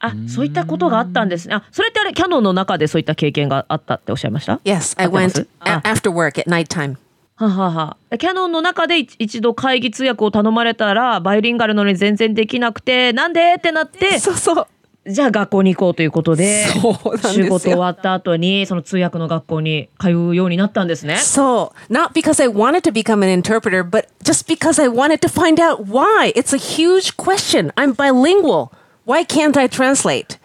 [0.00, 1.54] あ、そういったことがあったんですね。
[1.54, 6.96] あ、それってあれキャノンの中でそういった経験があったっておっしゃいました Yes, I 合ってます went a- あ after work at nighttime.
[7.45, 13.55] はははキャノンの中で一一度会議通訳を頼まれたらバイリンガルなのに全然できなくてなんで？
[13.57, 14.67] ってなってそうそう。
[15.07, 21.15] じゃあ学校に行こうということでそう仕事終わった後にその通訳の学校に通うようになったんですね。
[21.15, 25.59] So, not because I wanted to become an interpreter, but just because I wanted to find
[25.59, 26.33] out why.
[26.35, 27.71] It's a huge question.
[27.75, 28.71] I'm bilingual.
[29.05, 30.37] Why can't I translate?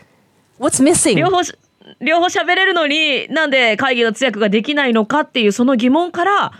[0.60, 1.16] What's missing?
[1.16, 1.52] 両方し
[2.00, 6.52] 両方喋れるのになんで会議の通訳ができないのかっていうその疑問から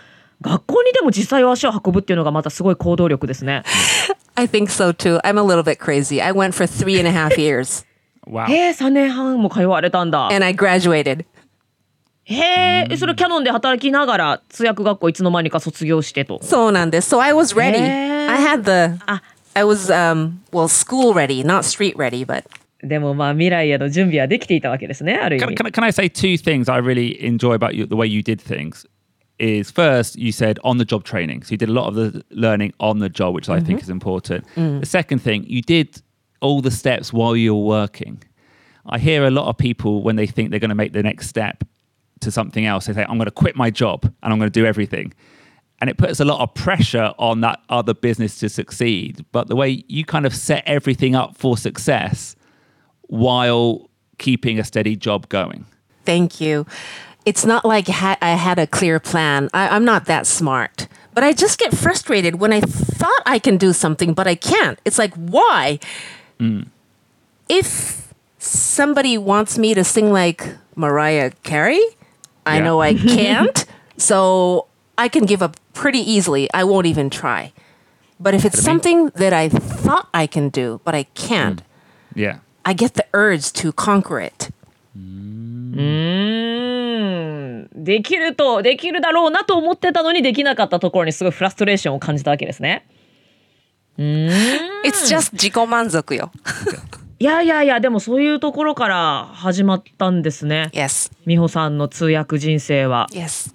[0.45, 3.63] 学校にでも実際足を運ぶっていうのがまたすごい行動力ですね。
[4.37, 5.19] I think so too.
[5.23, 6.21] I'm a little bit crazy.
[6.23, 7.85] I went for three and a half years
[8.27, 8.47] Wow.
[8.51, 10.27] へえ3年半も通われたんだ。
[10.29, 11.25] and I graduated.
[12.25, 16.39] へえそれキャノンで働きながら通訳学校いつの間にか卒業してと。
[16.43, 17.79] So, so I was ready.
[17.83, 19.21] I had the, Ah.
[19.55, 22.45] I was, um, well, school ready, not street ready, but
[22.83, 25.55] でもまあ未来への準備はできていたわけですねある意 Can, 味。
[25.57, 28.41] can, I- can I say two things I really enjoy about you, the way you did
[28.43, 28.87] things?
[29.41, 31.43] Is first, you said on the job training.
[31.43, 33.85] So you did a lot of the learning on the job, which I think mm-hmm.
[33.85, 34.47] is important.
[34.55, 34.79] Mm.
[34.79, 36.01] The second thing, you did
[36.41, 38.23] all the steps while you're working.
[38.87, 41.29] I hear a lot of people when they think they're going to make the next
[41.29, 41.65] step
[42.21, 44.61] to something else, they say, I'm going to quit my job and I'm going to
[44.61, 45.15] do everything.
[45.81, 49.25] And it puts a lot of pressure on that other business to succeed.
[49.33, 52.37] But the way you kind of set everything up for success
[53.03, 55.67] while keeping a steady job going.
[56.05, 56.67] Thank you.
[57.25, 59.49] It's not like ha- I had a clear plan.
[59.55, 60.89] I- I'm not that smart.
[61.15, 64.79] But I just get frustrated when I thought I can do something, but I can't.
[64.85, 65.79] It's like, why?
[66.41, 66.63] Hmm.
[67.49, 70.43] If somebody wants me to sing like
[70.77, 71.81] Mariah Carey,
[72.45, 72.65] I Yeah.
[72.65, 73.65] know I can't.
[73.97, 74.67] so
[74.99, 76.49] I can give up pretty easily.
[76.53, 77.53] I won't even try.
[78.19, 81.61] But if it's something that I thought I can do, but I can't,
[82.13, 82.19] hmm.
[82.21, 82.39] Yeah.
[82.65, 84.51] I get the urge to conquer it.
[84.97, 85.75] うーん
[87.75, 92.87] できるとできるだろうなと思ってたのにできなかったところにすごいフラストレーションを感じたわけですね。
[93.99, 96.31] It's just 自己満足よ。
[97.19, 100.71] いやいやいやでもそういうところから始まったんですね。
[100.73, 101.13] Yes.
[101.27, 103.09] 美穂さんの通訳人生は。
[103.13, 103.55] Yes.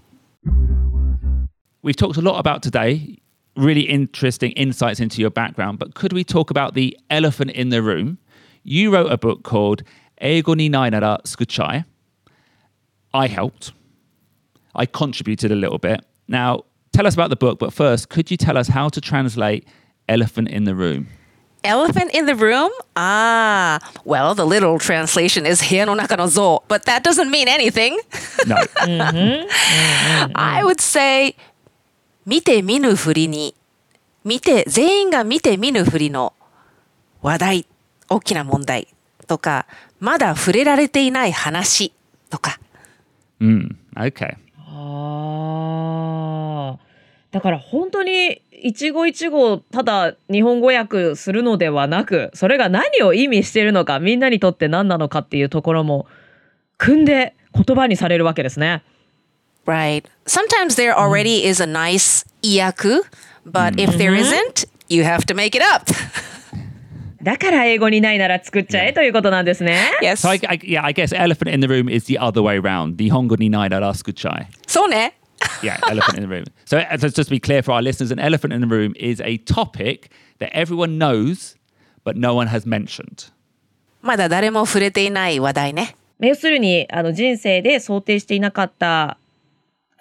[1.84, 3.19] We've talked a lot about today,
[3.55, 7.82] really interesting insights into your background, but could we talk about the elephant in the
[7.82, 8.17] room?
[8.63, 9.84] You wrote a book called
[10.21, 11.86] Eigo ni nai nara tsukuchai.
[13.13, 13.73] I helped.
[14.75, 16.05] I contributed a little bit.
[16.27, 19.67] Now, tell us about the book, but first, could you tell us how to translate
[20.08, 21.08] Elephant in the Room?
[21.63, 22.71] Elephant in the room?
[22.95, 27.49] Ah, well, the literal translation is heya no naka no zo, but that doesn't mean
[27.49, 27.99] anything.
[28.47, 28.55] No.
[28.55, 29.45] mm-hmm.
[29.69, 30.32] Mm-hmm.
[30.36, 31.36] I would say,
[32.25, 33.55] 見て見ぬふりに、
[34.23, 36.34] 見て、全員が見て見ぬふりの
[37.21, 37.67] 話題、
[38.08, 38.88] 大きな問題
[39.27, 39.65] とか、
[39.99, 41.91] まだ触れられていない話
[42.29, 42.60] とか。
[43.41, 44.38] うん、OK。
[44.80, 46.80] ああ。
[47.32, 56.08] だから本当に一語一語ただ日本語訳するのではなく、それが何を意味しているのか、みんなにとって何なのかっていうところも
[56.78, 58.84] 組んで言葉にされるわけですね。
[59.65, 60.06] Right.
[60.26, 63.02] Sometimes there already is a nice iyaku,
[63.46, 65.86] but if there isn't, you have to make it up.
[67.21, 69.91] だから英語にないなら作っちゃえということなんですね。
[70.01, 70.25] yes.
[70.25, 72.97] So I, I, yeah, I guess elephant in the room is the other way round.
[72.97, 74.47] The hongo ni nai nara skuchai.
[74.67, 75.15] そうね。
[75.62, 76.45] Yeah, elephant in the room.
[76.65, 79.21] So uh, just to be clear for our listeners, an elephant in the room is
[79.21, 81.58] a topic that everyone knows,
[82.03, 83.32] but no one has mentioned.
[84.01, 85.95] まだ誰も触れていない話題ね。
[86.21, 89.17] 要するにあの人生で想定していなかった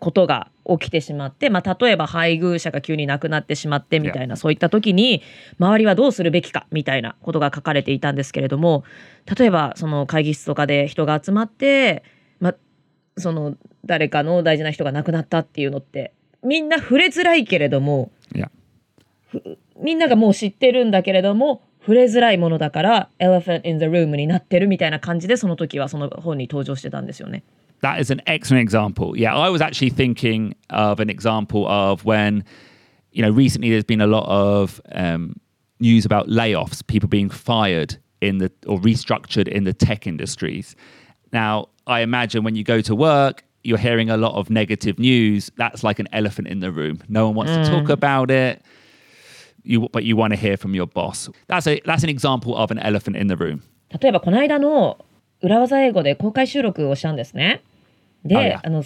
[0.01, 5.23] ことが起きてしまって、まあ、例えば配偶者が急に亡くなってしまってみたいな、そういった時に
[5.59, 8.85] 周りはどうするべきかみたいなことが書かれていたんですけれども
[9.39, 12.03] 例えばその会議室とかで人が集まって、
[12.41, 12.55] まあ、
[13.17, 18.11] その誰かの大事な人が亡くなったっていうのってみんな触れづらいけれども.
[19.81, 27.45] みんながもう知ってるんだけれども触れづらいものだから Elephant in the Room になってるみたいな感じでその時はその本に登場してたんですよね。
[27.82, 29.18] That is an excellent example.
[29.18, 32.46] Yeah, I was actually thinking of an example of when,
[33.12, 35.36] you know, recently there's been a lot of um,
[35.80, 40.78] news about layoffs, people being fired in the or restructured in the tech industries.
[41.34, 45.52] Now, I imagine when you go to work, you're hearing a lot of negative news.
[45.58, 47.02] That's like an elephant in the room.
[47.10, 48.62] No one wants to talk about it.
[49.64, 51.30] You, but you want to hear from your boss.
[51.48, 53.62] That's a that's an example of an elephant in the room.
[53.90, 55.06] 例えばこの間の
[55.43, 57.63] 裏技英語で公開収録をしたんですね。
[58.25, 58.83] で、あの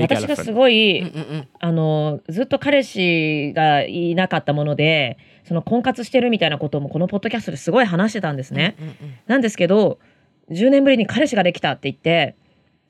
[0.00, 1.12] 私がすごい、
[1.58, 8.76] あのずっと彼氏がいなかったものでその婚活してるみたいなこともこのポッドキャストですごい話してたんですね。
[9.26, 9.98] なんですけど
[10.50, 12.36] 10年ぶりに彼氏ができたって言って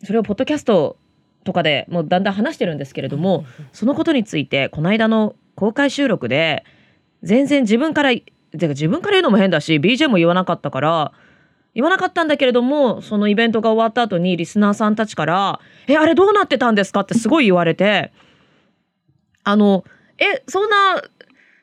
[0.05, 0.97] それをポッドキャスト
[1.45, 6.65] とかでもうだんだん話してるんですけれどもそのことについてこの間の公開収録で
[7.23, 8.11] 全然自分から
[8.53, 11.13] 自分から言うのも変だし BJ も言わなかったから
[11.75, 18.13] 言わなかったんだけれどもそのイベントが終わった後にリスナーさんたちから「えあれどうなってたんですか?」ってすごい言われて
[19.45, 19.85] あの
[20.19, 21.03] 「えそんな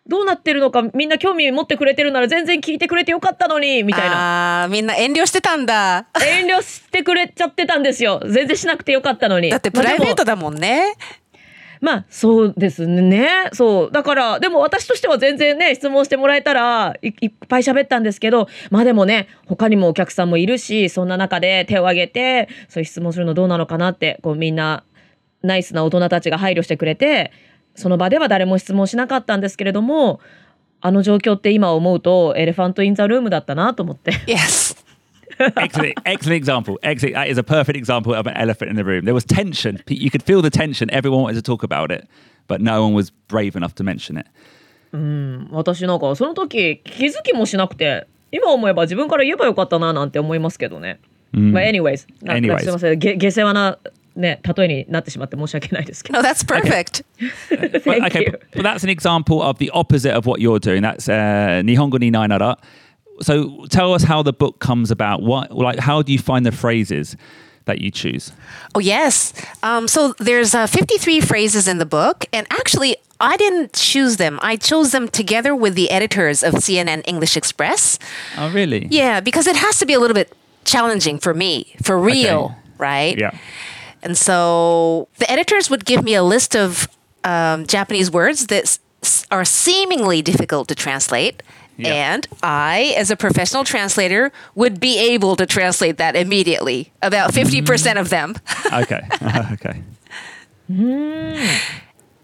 [0.07, 4.63] どうなってるのかみんな興味持ってくれてるなら全然聞いてくれてよかったのに」みたいな。
[4.63, 6.05] あーみんな遠慮してたんだ。
[6.23, 10.83] 遠慮してくれちゃってたんですよ全然しなくてよかったのにだってプライベートだもんね。
[10.83, 11.24] まあ
[11.85, 24.83] まそうですねそうだからでも私としては全然ね質問してもらえたらいいっぱい喋ったんですけどまあでもね他にもお客さんもいるしそんな中で手を挙げてそういう質問するのどうなのかなってこうみんな
[25.43, 27.31] ナイスな大人たちが配慮してくれて
[27.75, 30.19] その場では誰も質問しなかったんですけれども
[30.81, 34.11] あの状況って今思うとエレファント・イン・ザ・ルームだったなと思って。
[34.27, 34.64] Yes.
[35.38, 36.78] excellent, excellent example.
[36.82, 37.14] Excellent.
[37.14, 39.04] That is a perfect example of an elephant in the room.
[39.04, 39.80] There was tension.
[39.86, 40.90] P- You could feel the tension.
[40.90, 42.06] Everyone wanted to talk about it,
[42.48, 44.26] but no one was brave enough to mention it.
[45.52, 50.98] 私なんかその時気づきもしなくて今思えば自分から言えばよかったななんて思いますけどね。
[51.32, 53.78] まあ anyways な Anyways すいませんげ下世話な
[54.16, 56.20] ね例えになってしまって申し訳ないですけど。
[56.20, 57.04] No, that's perfect.
[57.50, 58.32] But, Thank okay, you.
[58.32, 60.82] but, but that's an example of the opposite of what you're doing.
[60.82, 62.56] That's uh, Nihongo ni nainara.
[63.21, 65.21] So tell us how the book comes about.
[65.21, 67.15] What, like, how do you find the phrases
[67.65, 68.31] that you choose?
[68.75, 69.33] Oh, yes.
[69.63, 74.37] Um, so there's uh, 53 phrases in the book, and actually, I didn't choose them.
[74.41, 77.97] I chose them together with the editors of CNN English Express.
[78.37, 78.87] Oh, really?
[78.91, 80.33] Yeah, because it has to be a little bit
[80.65, 82.55] challenging for me, for real, Okay.
[82.77, 83.17] right?
[83.17, 83.31] Yeah.
[84.03, 86.87] And so the editors would give me a list of
[87.23, 91.41] um, Japanese words that s- are seemingly difficult to translate.
[91.76, 92.12] Yeah.
[92.12, 97.98] And I, as a professional translator, would be able to translate that immediately, about 50%
[97.98, 98.36] of them.
[98.72, 99.00] Okay.
[99.52, 99.82] okay.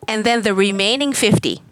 [0.09, 1.63] And then the remaining 50,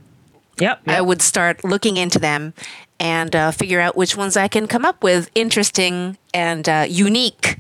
[0.60, 1.04] Yep, I yep.
[1.04, 2.54] would start looking into them
[3.00, 7.58] and uh, figure out which ones I can come up with interesting and uh, unique,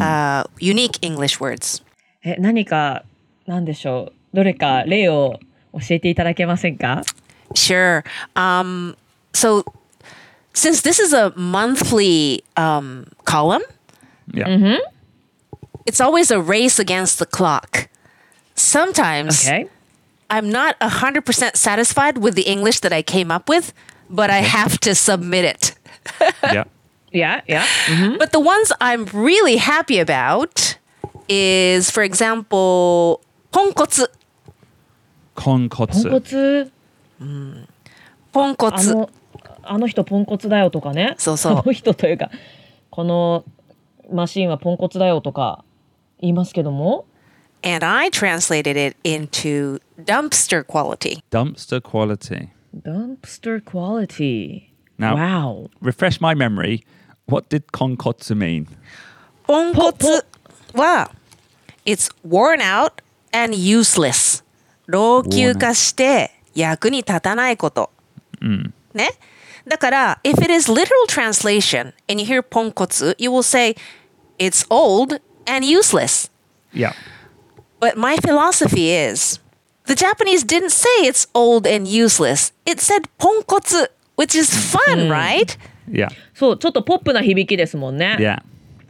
[0.00, 1.82] uh, unique English words.
[2.22, 3.04] え何か
[3.46, 5.40] 何でしょうどれか例を
[5.72, 7.02] 教えていただけませんか
[7.54, 8.04] Sure.
[8.36, 8.94] Um,
[9.35, 9.63] so
[10.53, 13.63] since this is a monthly um, column,
[14.33, 14.47] yeah.
[14.47, 14.81] Mm-hmm.
[15.85, 17.89] it's always a race against the clock.
[18.55, 19.69] Sometimes okay.
[20.29, 23.73] I'm not 100% satisfied with the English that I came up with,
[24.09, 25.75] but I have to submit it.
[26.43, 26.63] yeah.
[27.11, 27.65] Yeah, yeah.
[27.85, 28.17] Mm-hmm.
[28.17, 30.77] But the ones I'm really happy about
[31.29, 33.21] is, for example,
[33.53, 34.07] ponkotsu.
[35.35, 36.09] Ponkotsu.
[36.11, 36.69] Ponkotsu.
[37.21, 39.09] Mm.
[39.65, 42.29] あの人ポンコツだよとかねそうそうあの人というか
[42.89, 43.43] この
[44.11, 45.63] マシンはポンコツだよとか
[46.19, 47.05] 言いますけども
[47.63, 51.23] And I translated it into dumpster quality.
[51.31, 52.49] Dumpster quality.
[52.83, 56.83] dumpster quality Now- wow Refresh my memory.
[57.27, 58.67] What did konkotsu mean?
[59.47, 60.25] ポンコツ
[60.73, 61.11] は
[61.85, 63.01] It's worn out
[63.31, 64.43] and useless.
[64.87, 67.91] 老朽化して役に立たないこと。
[68.93, 69.09] ね。
[69.66, 73.76] だから、if it is literal translation and you hear ポンコツ you will say
[74.38, 76.30] it's old and useless.
[76.72, 76.92] Yeah.
[77.80, 79.40] But my philosophy is
[79.86, 82.52] the Japanese didn't say it's old and useless.
[82.64, 85.58] It said ポンコツ which is fun, right?
[85.90, 86.08] Yeah.
[86.34, 88.42] そうちょっとポップな響きですもんね Yeah.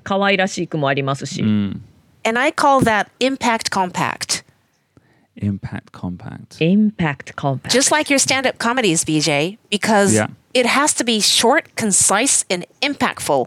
[0.02, 1.82] 可愛らしくもありますし、 And
[2.38, 4.44] I call that impact compact.
[5.36, 6.58] Impact compact.
[6.61, 10.28] impact compact just like your stand-up comedies bj because Yeah.
[10.54, 13.46] it has to be short concise and impactful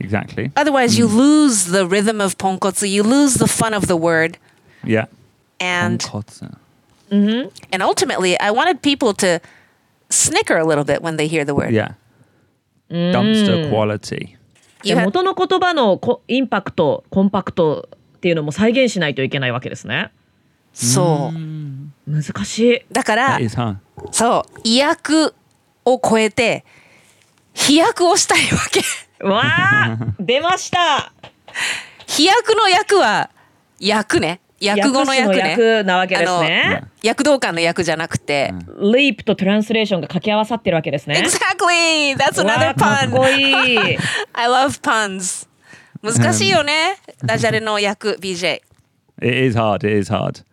[0.00, 0.50] Exactly.
[0.54, 4.38] otherwise you lose the rhythm of ponkotsu you lose the fun of the word
[4.84, 5.06] Yeah.
[5.60, 6.54] and Konkotsu.
[7.10, 9.40] and ultimately i wanted people to
[10.10, 11.94] snicker a little bit when they hear the word Yeah.
[12.90, 14.36] Dumpster quality.
[14.82, 20.10] You で have- 元の言葉のコインパクトコンパクトっていうのも再現しないといけないわけですね
[20.72, 23.76] そう難しいだから That is hard.
[24.12, 25.32] そう意訳
[25.85, 26.65] を超えて
[27.53, 28.81] 飛躍をしたいわけ
[29.25, 31.11] わあ 出ました
[32.07, 33.29] 飛躍の役は
[33.79, 42.15] 役ね訳語の役ね訳詞の訳なわけですね躍動感の役じゃなくて、leap とトランスレーションが掛け合わさってるわけですね Exactly!
[42.15, 43.11] That's わ another あかっ pun!
[43.11, 43.77] こいい
[44.31, 45.47] I love puns.
[46.01, 46.97] 難しいよね。
[47.23, 48.61] ダジャレの役 BJ.
[49.21, 49.85] It is hard.
[49.85, 50.43] It is hard.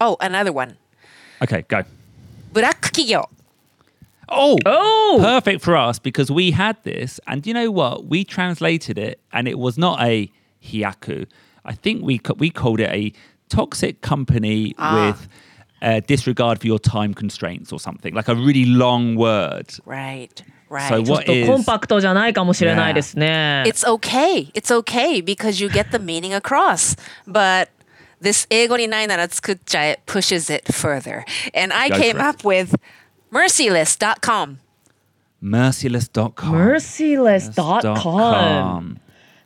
[0.00, 0.76] Oh, another one.
[1.40, 1.84] Okay, go.
[2.52, 3.28] ブラック企業。
[4.30, 8.06] Oh, oh, perfect for us because we had this, and you know what?
[8.06, 10.30] We translated it, and it was not a
[10.62, 11.26] hiyaku.
[11.64, 13.12] I think we we called it a
[13.48, 15.06] toxic company ah.
[15.06, 15.28] with
[15.82, 19.72] uh, disregard for your time constraints or something like a really long word.
[19.84, 20.42] Right.
[20.68, 20.88] Right.
[20.88, 21.48] So what is,
[23.16, 23.64] yeah.
[23.66, 24.50] It's okay.
[24.54, 26.94] It's okay because you get the meaning across.
[27.26, 27.70] But
[28.20, 31.24] this 英語にないなら作っちゃ it pushes it further.
[31.54, 32.74] And I came up with
[33.30, 34.58] merciless.com.
[35.42, 36.56] merciless.com?
[36.56, 38.96] merciless.com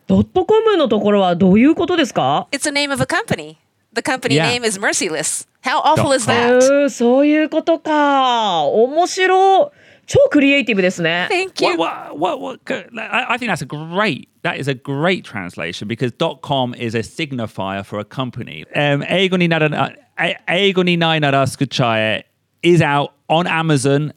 [0.06, 3.56] ドットコムのところはどういうことですか It's the name of a company.
[3.94, 4.48] The company Yeah.
[4.48, 5.46] name is Merciless.
[5.64, 6.58] How awful is え that?
[6.86, 8.62] ーそういうことか。
[8.64, 9.78] 面白い。
[10.06, 11.28] 超クリエイティブですね。
[11.30, 11.76] Thank you.
[11.78, 14.28] What, what, what, what, I, I think that's a great.
[14.42, 16.12] That is a great translation because
[16.42, 18.64] .com is a signifier for a company.
[18.74, 22.24] Um, Eigo ni nara- eh, Eigo ni nai nara tsukuchae
[22.62, 24.12] is out on Amazon.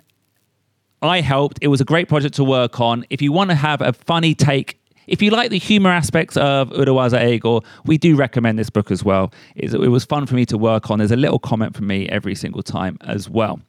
[1.01, 1.59] I helped.
[1.61, 3.05] It was a great project to work on.
[3.09, 6.69] If you want to have a funny take, if you like the humor aspects of
[6.71, 9.31] Urawaza Eigo, we do recommend this book as well.
[9.55, 10.97] It was fun for me to work on.
[10.97, 13.59] There's a little comment from me every single time as well.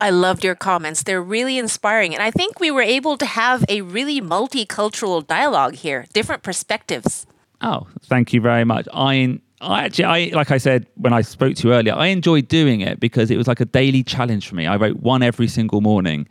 [0.00, 1.04] I loved your comments.
[1.04, 2.12] They're really inspiring.
[2.12, 7.26] And I think we were able to have a really multicultural dialogue here, different perspectives.
[7.62, 8.86] Oh, thank you very much.
[8.92, 12.47] I, I actually, I like I said when I spoke to you earlier, I enjoyed
[12.47, 14.67] doing it because it was like a daily challenge for me.
[14.67, 16.27] I wrote one every single morning,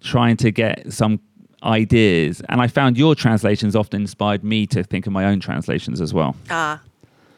[0.00, 1.20] trying to get some
[1.62, 6.00] ideas, and I found your translations often inspired me to think of my own translations
[6.00, 6.36] as well.
[6.48, 6.80] Ah,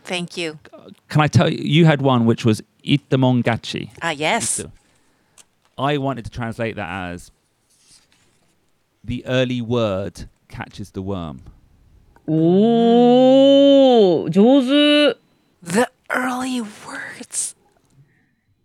[0.05, 0.59] thank you.
[1.09, 1.59] Can I tell you?
[1.59, 3.91] You had one which was itamongachi.
[4.01, 4.65] Ah, yes.
[5.77, 7.33] I wanted to translate that as
[9.03, 11.41] the early word catches the worm.
[12.27, 15.19] おー、上手。
[15.67, 17.55] The early words.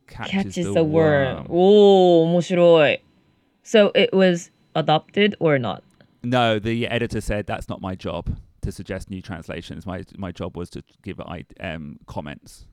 [0.07, 1.45] Catches, catches the worm.
[1.49, 3.03] おー、面白い。
[3.63, 5.81] So it was adopted or not?
[6.23, 9.85] No, the editor said that's not my job to suggest new translations.
[9.85, 12.65] My my job was to give I um, comments.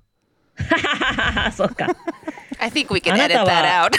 [1.46, 1.88] あ、そうか。
[2.60, 3.96] I think we can あな edit たは- that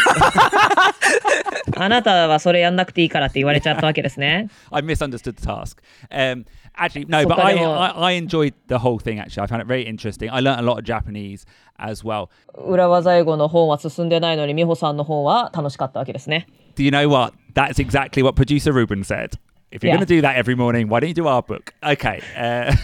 [1.75, 1.81] out.
[1.83, 4.49] あなたはそれやんなくていいからって言われちゃったわけですね。
[4.71, 5.79] I misunderstood the task.
[6.11, 6.45] Um,
[6.77, 9.19] actually, no, but I, I, I enjoyed the whole thing.
[9.19, 10.29] Actually, I found it very interesting.
[10.31, 11.47] I learnt a lot of Japanese
[11.79, 12.29] as well.
[12.55, 16.47] 裏技英語の本は進んでないのに美穂さんの本は楽しかったわけですね。
[16.77, 17.35] Do you know what?
[17.55, 19.39] That's exactly what producer Ruben said.
[19.73, 19.97] If you're Yeah.
[19.97, 21.73] going to do that every morning, why don't you do our book?
[21.83, 22.21] Okay.
[22.37, 22.75] Uh,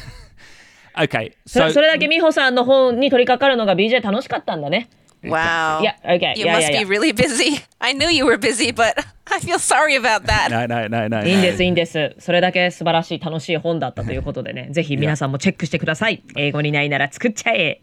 [0.96, 1.32] okay.
[1.46, 4.88] そ So れそれだけ美穂さんの本に取り掛かるのが BJ 楽しかったんだね。
[5.22, 5.80] Wow.
[5.80, 6.34] Yeah, okay.
[6.36, 6.88] You Yeah, must yeah, be yeah.
[6.88, 7.60] really busy.
[7.80, 8.94] I knew you were busy, but
[9.26, 10.50] I feel sorry about that.
[10.50, 11.26] no, no, no, no.
[11.26, 12.14] いいんです、いい.んです。
[12.20, 16.22] それだけ素晴らしい、楽しい本だったということでね、ぜひ皆さんもチェックしてください。
[16.36, 17.80] 英語にないなら作っちゃえ。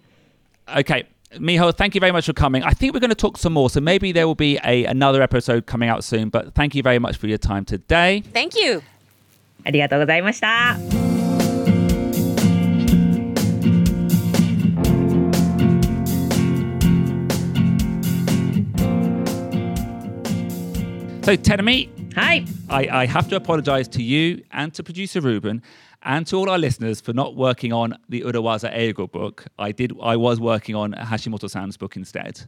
[0.68, 1.06] Okay.
[1.40, 2.64] Miho, thank you very much for coming.
[2.64, 5.22] I think we're going to talk some more, so maybe there will be a another
[5.24, 6.30] episode coming out soon.
[6.30, 8.22] But thank you very much for your time today.
[8.34, 8.84] Thank you.
[9.66, 11.13] ありがとうございました。
[21.24, 22.46] So, Terumi, Hi.
[22.70, 25.62] I, I have to apologise to you and to producer Ruben
[26.04, 29.46] and to all our listeners for not working on the Urawaza Eigo book.
[29.58, 29.94] I did.
[30.04, 32.42] I was working on Hashimoto-san's book instead.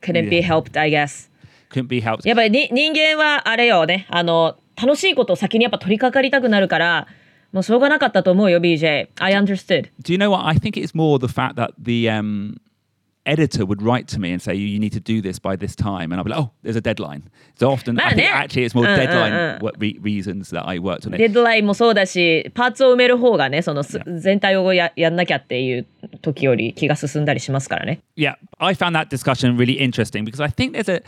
[0.00, 1.28] Couldn't be helped, I guess.
[1.70, 2.26] Couldn't be helped.
[2.26, 4.06] やっぱりに人間はあれよね。
[4.10, 7.06] あの、楽しいことを先にやっぱ取り掛かりたくなるから、
[7.52, 9.06] もうしょうがなかったと思うよ、BJ.
[9.20, 9.90] I understood.
[10.02, 10.46] Do you know what?
[10.46, 12.56] I think it's more the fact that the, um,
[13.27, 16.11] editor would write to me and say, "You need to do this by this time,"
[16.11, 17.23] and I'll be like, "Oh, there's a deadline."
[17.57, 18.35] So often, I Man, think yeah.
[18.35, 19.59] actually it's more Uh, uh, deadline uh.
[19.61, 21.17] what re- reasons that I worked on it.
[21.19, 25.85] デッドラインもそうだし、パーツを埋める方がね、そのす全体をややんなきゃっていう
[26.21, 28.01] 時より気が進んだりしますからね。
[28.17, 31.01] yeah, I found that discussion really interesting because I think there's a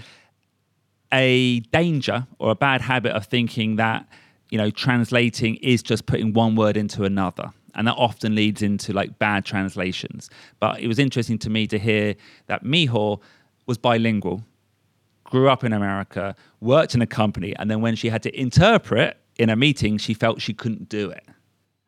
[1.11, 4.05] a danger or a bad habit of thinking that
[4.49, 8.92] you know translating is just putting one word into another and that often leads into
[8.92, 10.30] like bad translations.
[10.58, 12.16] But it was interesting to me to hear
[12.46, 13.20] that Miho
[13.66, 14.42] was bilingual,
[15.24, 19.16] grew up in America, worked in a company, and then when she had to interpret
[19.38, 21.24] in a meeting, she felt she couldn't do it.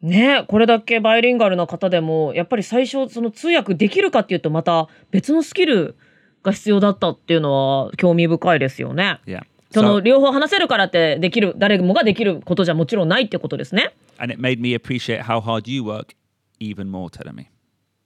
[0.03, 5.97] ねこれだけバイリンガルな方でもやっぱり最初その通訳できるかっていうとまた別のスキル
[6.43, 7.53] が必要だったっていうの
[7.87, 9.21] は興味深いですよね。
[9.27, 9.45] Yeah.
[9.73, 13.95] その両方話せるからってできる誰もができることじゃもちろんないってことですね。
[14.19, 16.15] and it made me appreciate how hard you work
[16.61, 17.51] even more me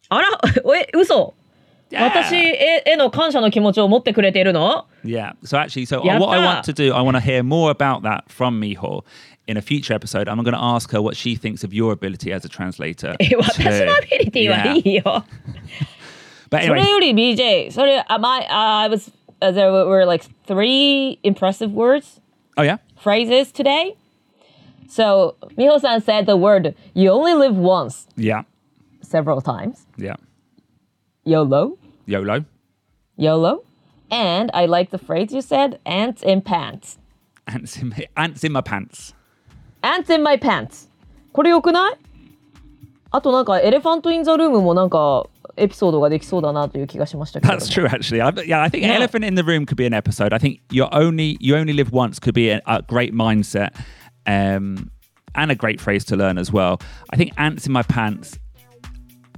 [0.09, 0.29] あら
[0.77, 1.35] え嘘
[1.89, 2.03] Yeah.
[2.03, 5.35] 私へへの感謝の気持ちを持ってくれているの Yeah.
[5.45, 8.25] So actually, so what I want to do, I want to hear more about that
[8.29, 9.05] from Miho
[9.47, 10.29] in a future episode.
[10.29, 13.15] I'm going to ask her what she thinks of your ability as a translator.
[13.21, 15.25] え私のアビリティはいいよ。
[16.51, 21.72] But それ anyway, より BJ それ am I I was uh, there were like three impressive
[21.72, 22.20] words
[22.58, 23.96] oh yeah, phrases today.
[24.88, 28.44] So Miho-san said the word "you only live once" yeah,
[29.02, 29.86] several times.
[29.98, 30.16] yeah.
[31.24, 32.46] YOLO, YOLO.
[33.16, 33.64] YOLO,
[34.10, 36.98] and I like the phrase you said: "Ants in pants."
[37.48, 39.14] Ants in my, ants in my pants.
[39.84, 40.88] Ants in my pants.
[41.34, 41.98] これよくない
[43.12, 47.54] あとなんかエレファント・イン・ザ・ルームもなんか エピソードができそうだなという気がしましたけど。
[47.54, 48.22] That's true, actually.
[48.22, 48.96] I, yeah, I think Yeah.
[48.96, 50.34] elephant in the room could be an episode.
[50.34, 53.72] I think you only you only live once could be a, a great mindset,
[54.26, 54.90] um,
[55.36, 56.80] and a great phrase to learn as well.
[57.12, 58.38] I think ants in my pants.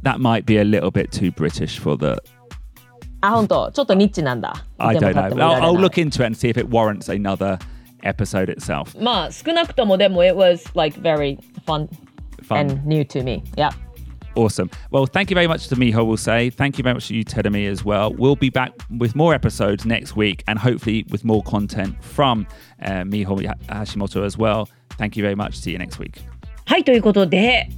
[0.03, 2.17] That might be a little bit too British for the
[3.21, 3.71] あ、本当。
[3.71, 4.53] ちょっとニッチなんだ。
[4.77, 5.36] I いても don't 立って know.
[5.36, 7.57] もいら I'll, れない I'll look into it and see if it warrants another
[8.03, 9.01] episode itself.
[9.01, 11.88] まあ少なくともでも it was like very fun,
[12.45, 12.57] Fun.
[12.57, 13.41] and new to me.
[13.55, 13.71] Yeah.
[14.39, 14.70] Awesome.
[14.93, 16.51] Well, thank you very much to Miho, we'll say.
[16.51, 18.12] Thank you very much to you, Tedemi, as well.
[18.14, 22.47] We'll be back with more episodes next week and hopefully with more content from
[22.80, 23.36] uh, Miho
[23.66, 24.68] Hashimoto as well.
[24.97, 25.59] Thank you very much.
[25.59, 26.22] See you next week.
[26.66, 27.68] はいということで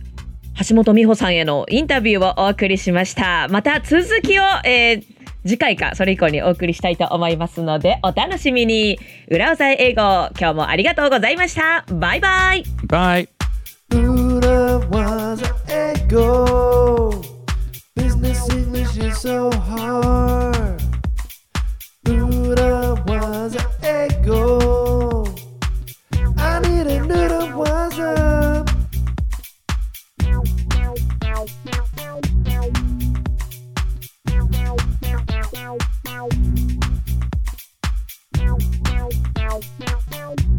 [0.68, 3.48] 橋本美穂さんへのインタビューをお送りしました。
[3.48, 8.98] また続きを、えー次回かそれ以降にお送りしたいと思いますのでお楽しみに。
[9.28, 10.02] 裏技英語
[10.38, 11.86] 今日もありがとうございました。
[11.88, 12.64] バイバイ。
[12.86, 13.39] Bye.
[14.40, 17.22] computer was an echo.
[17.94, 20.82] Business English is so hard.
[22.04, 25.24] Buddha was an echo.
[26.36, 28.64] I need a noodle was a.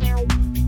[0.01, 0.61] Thank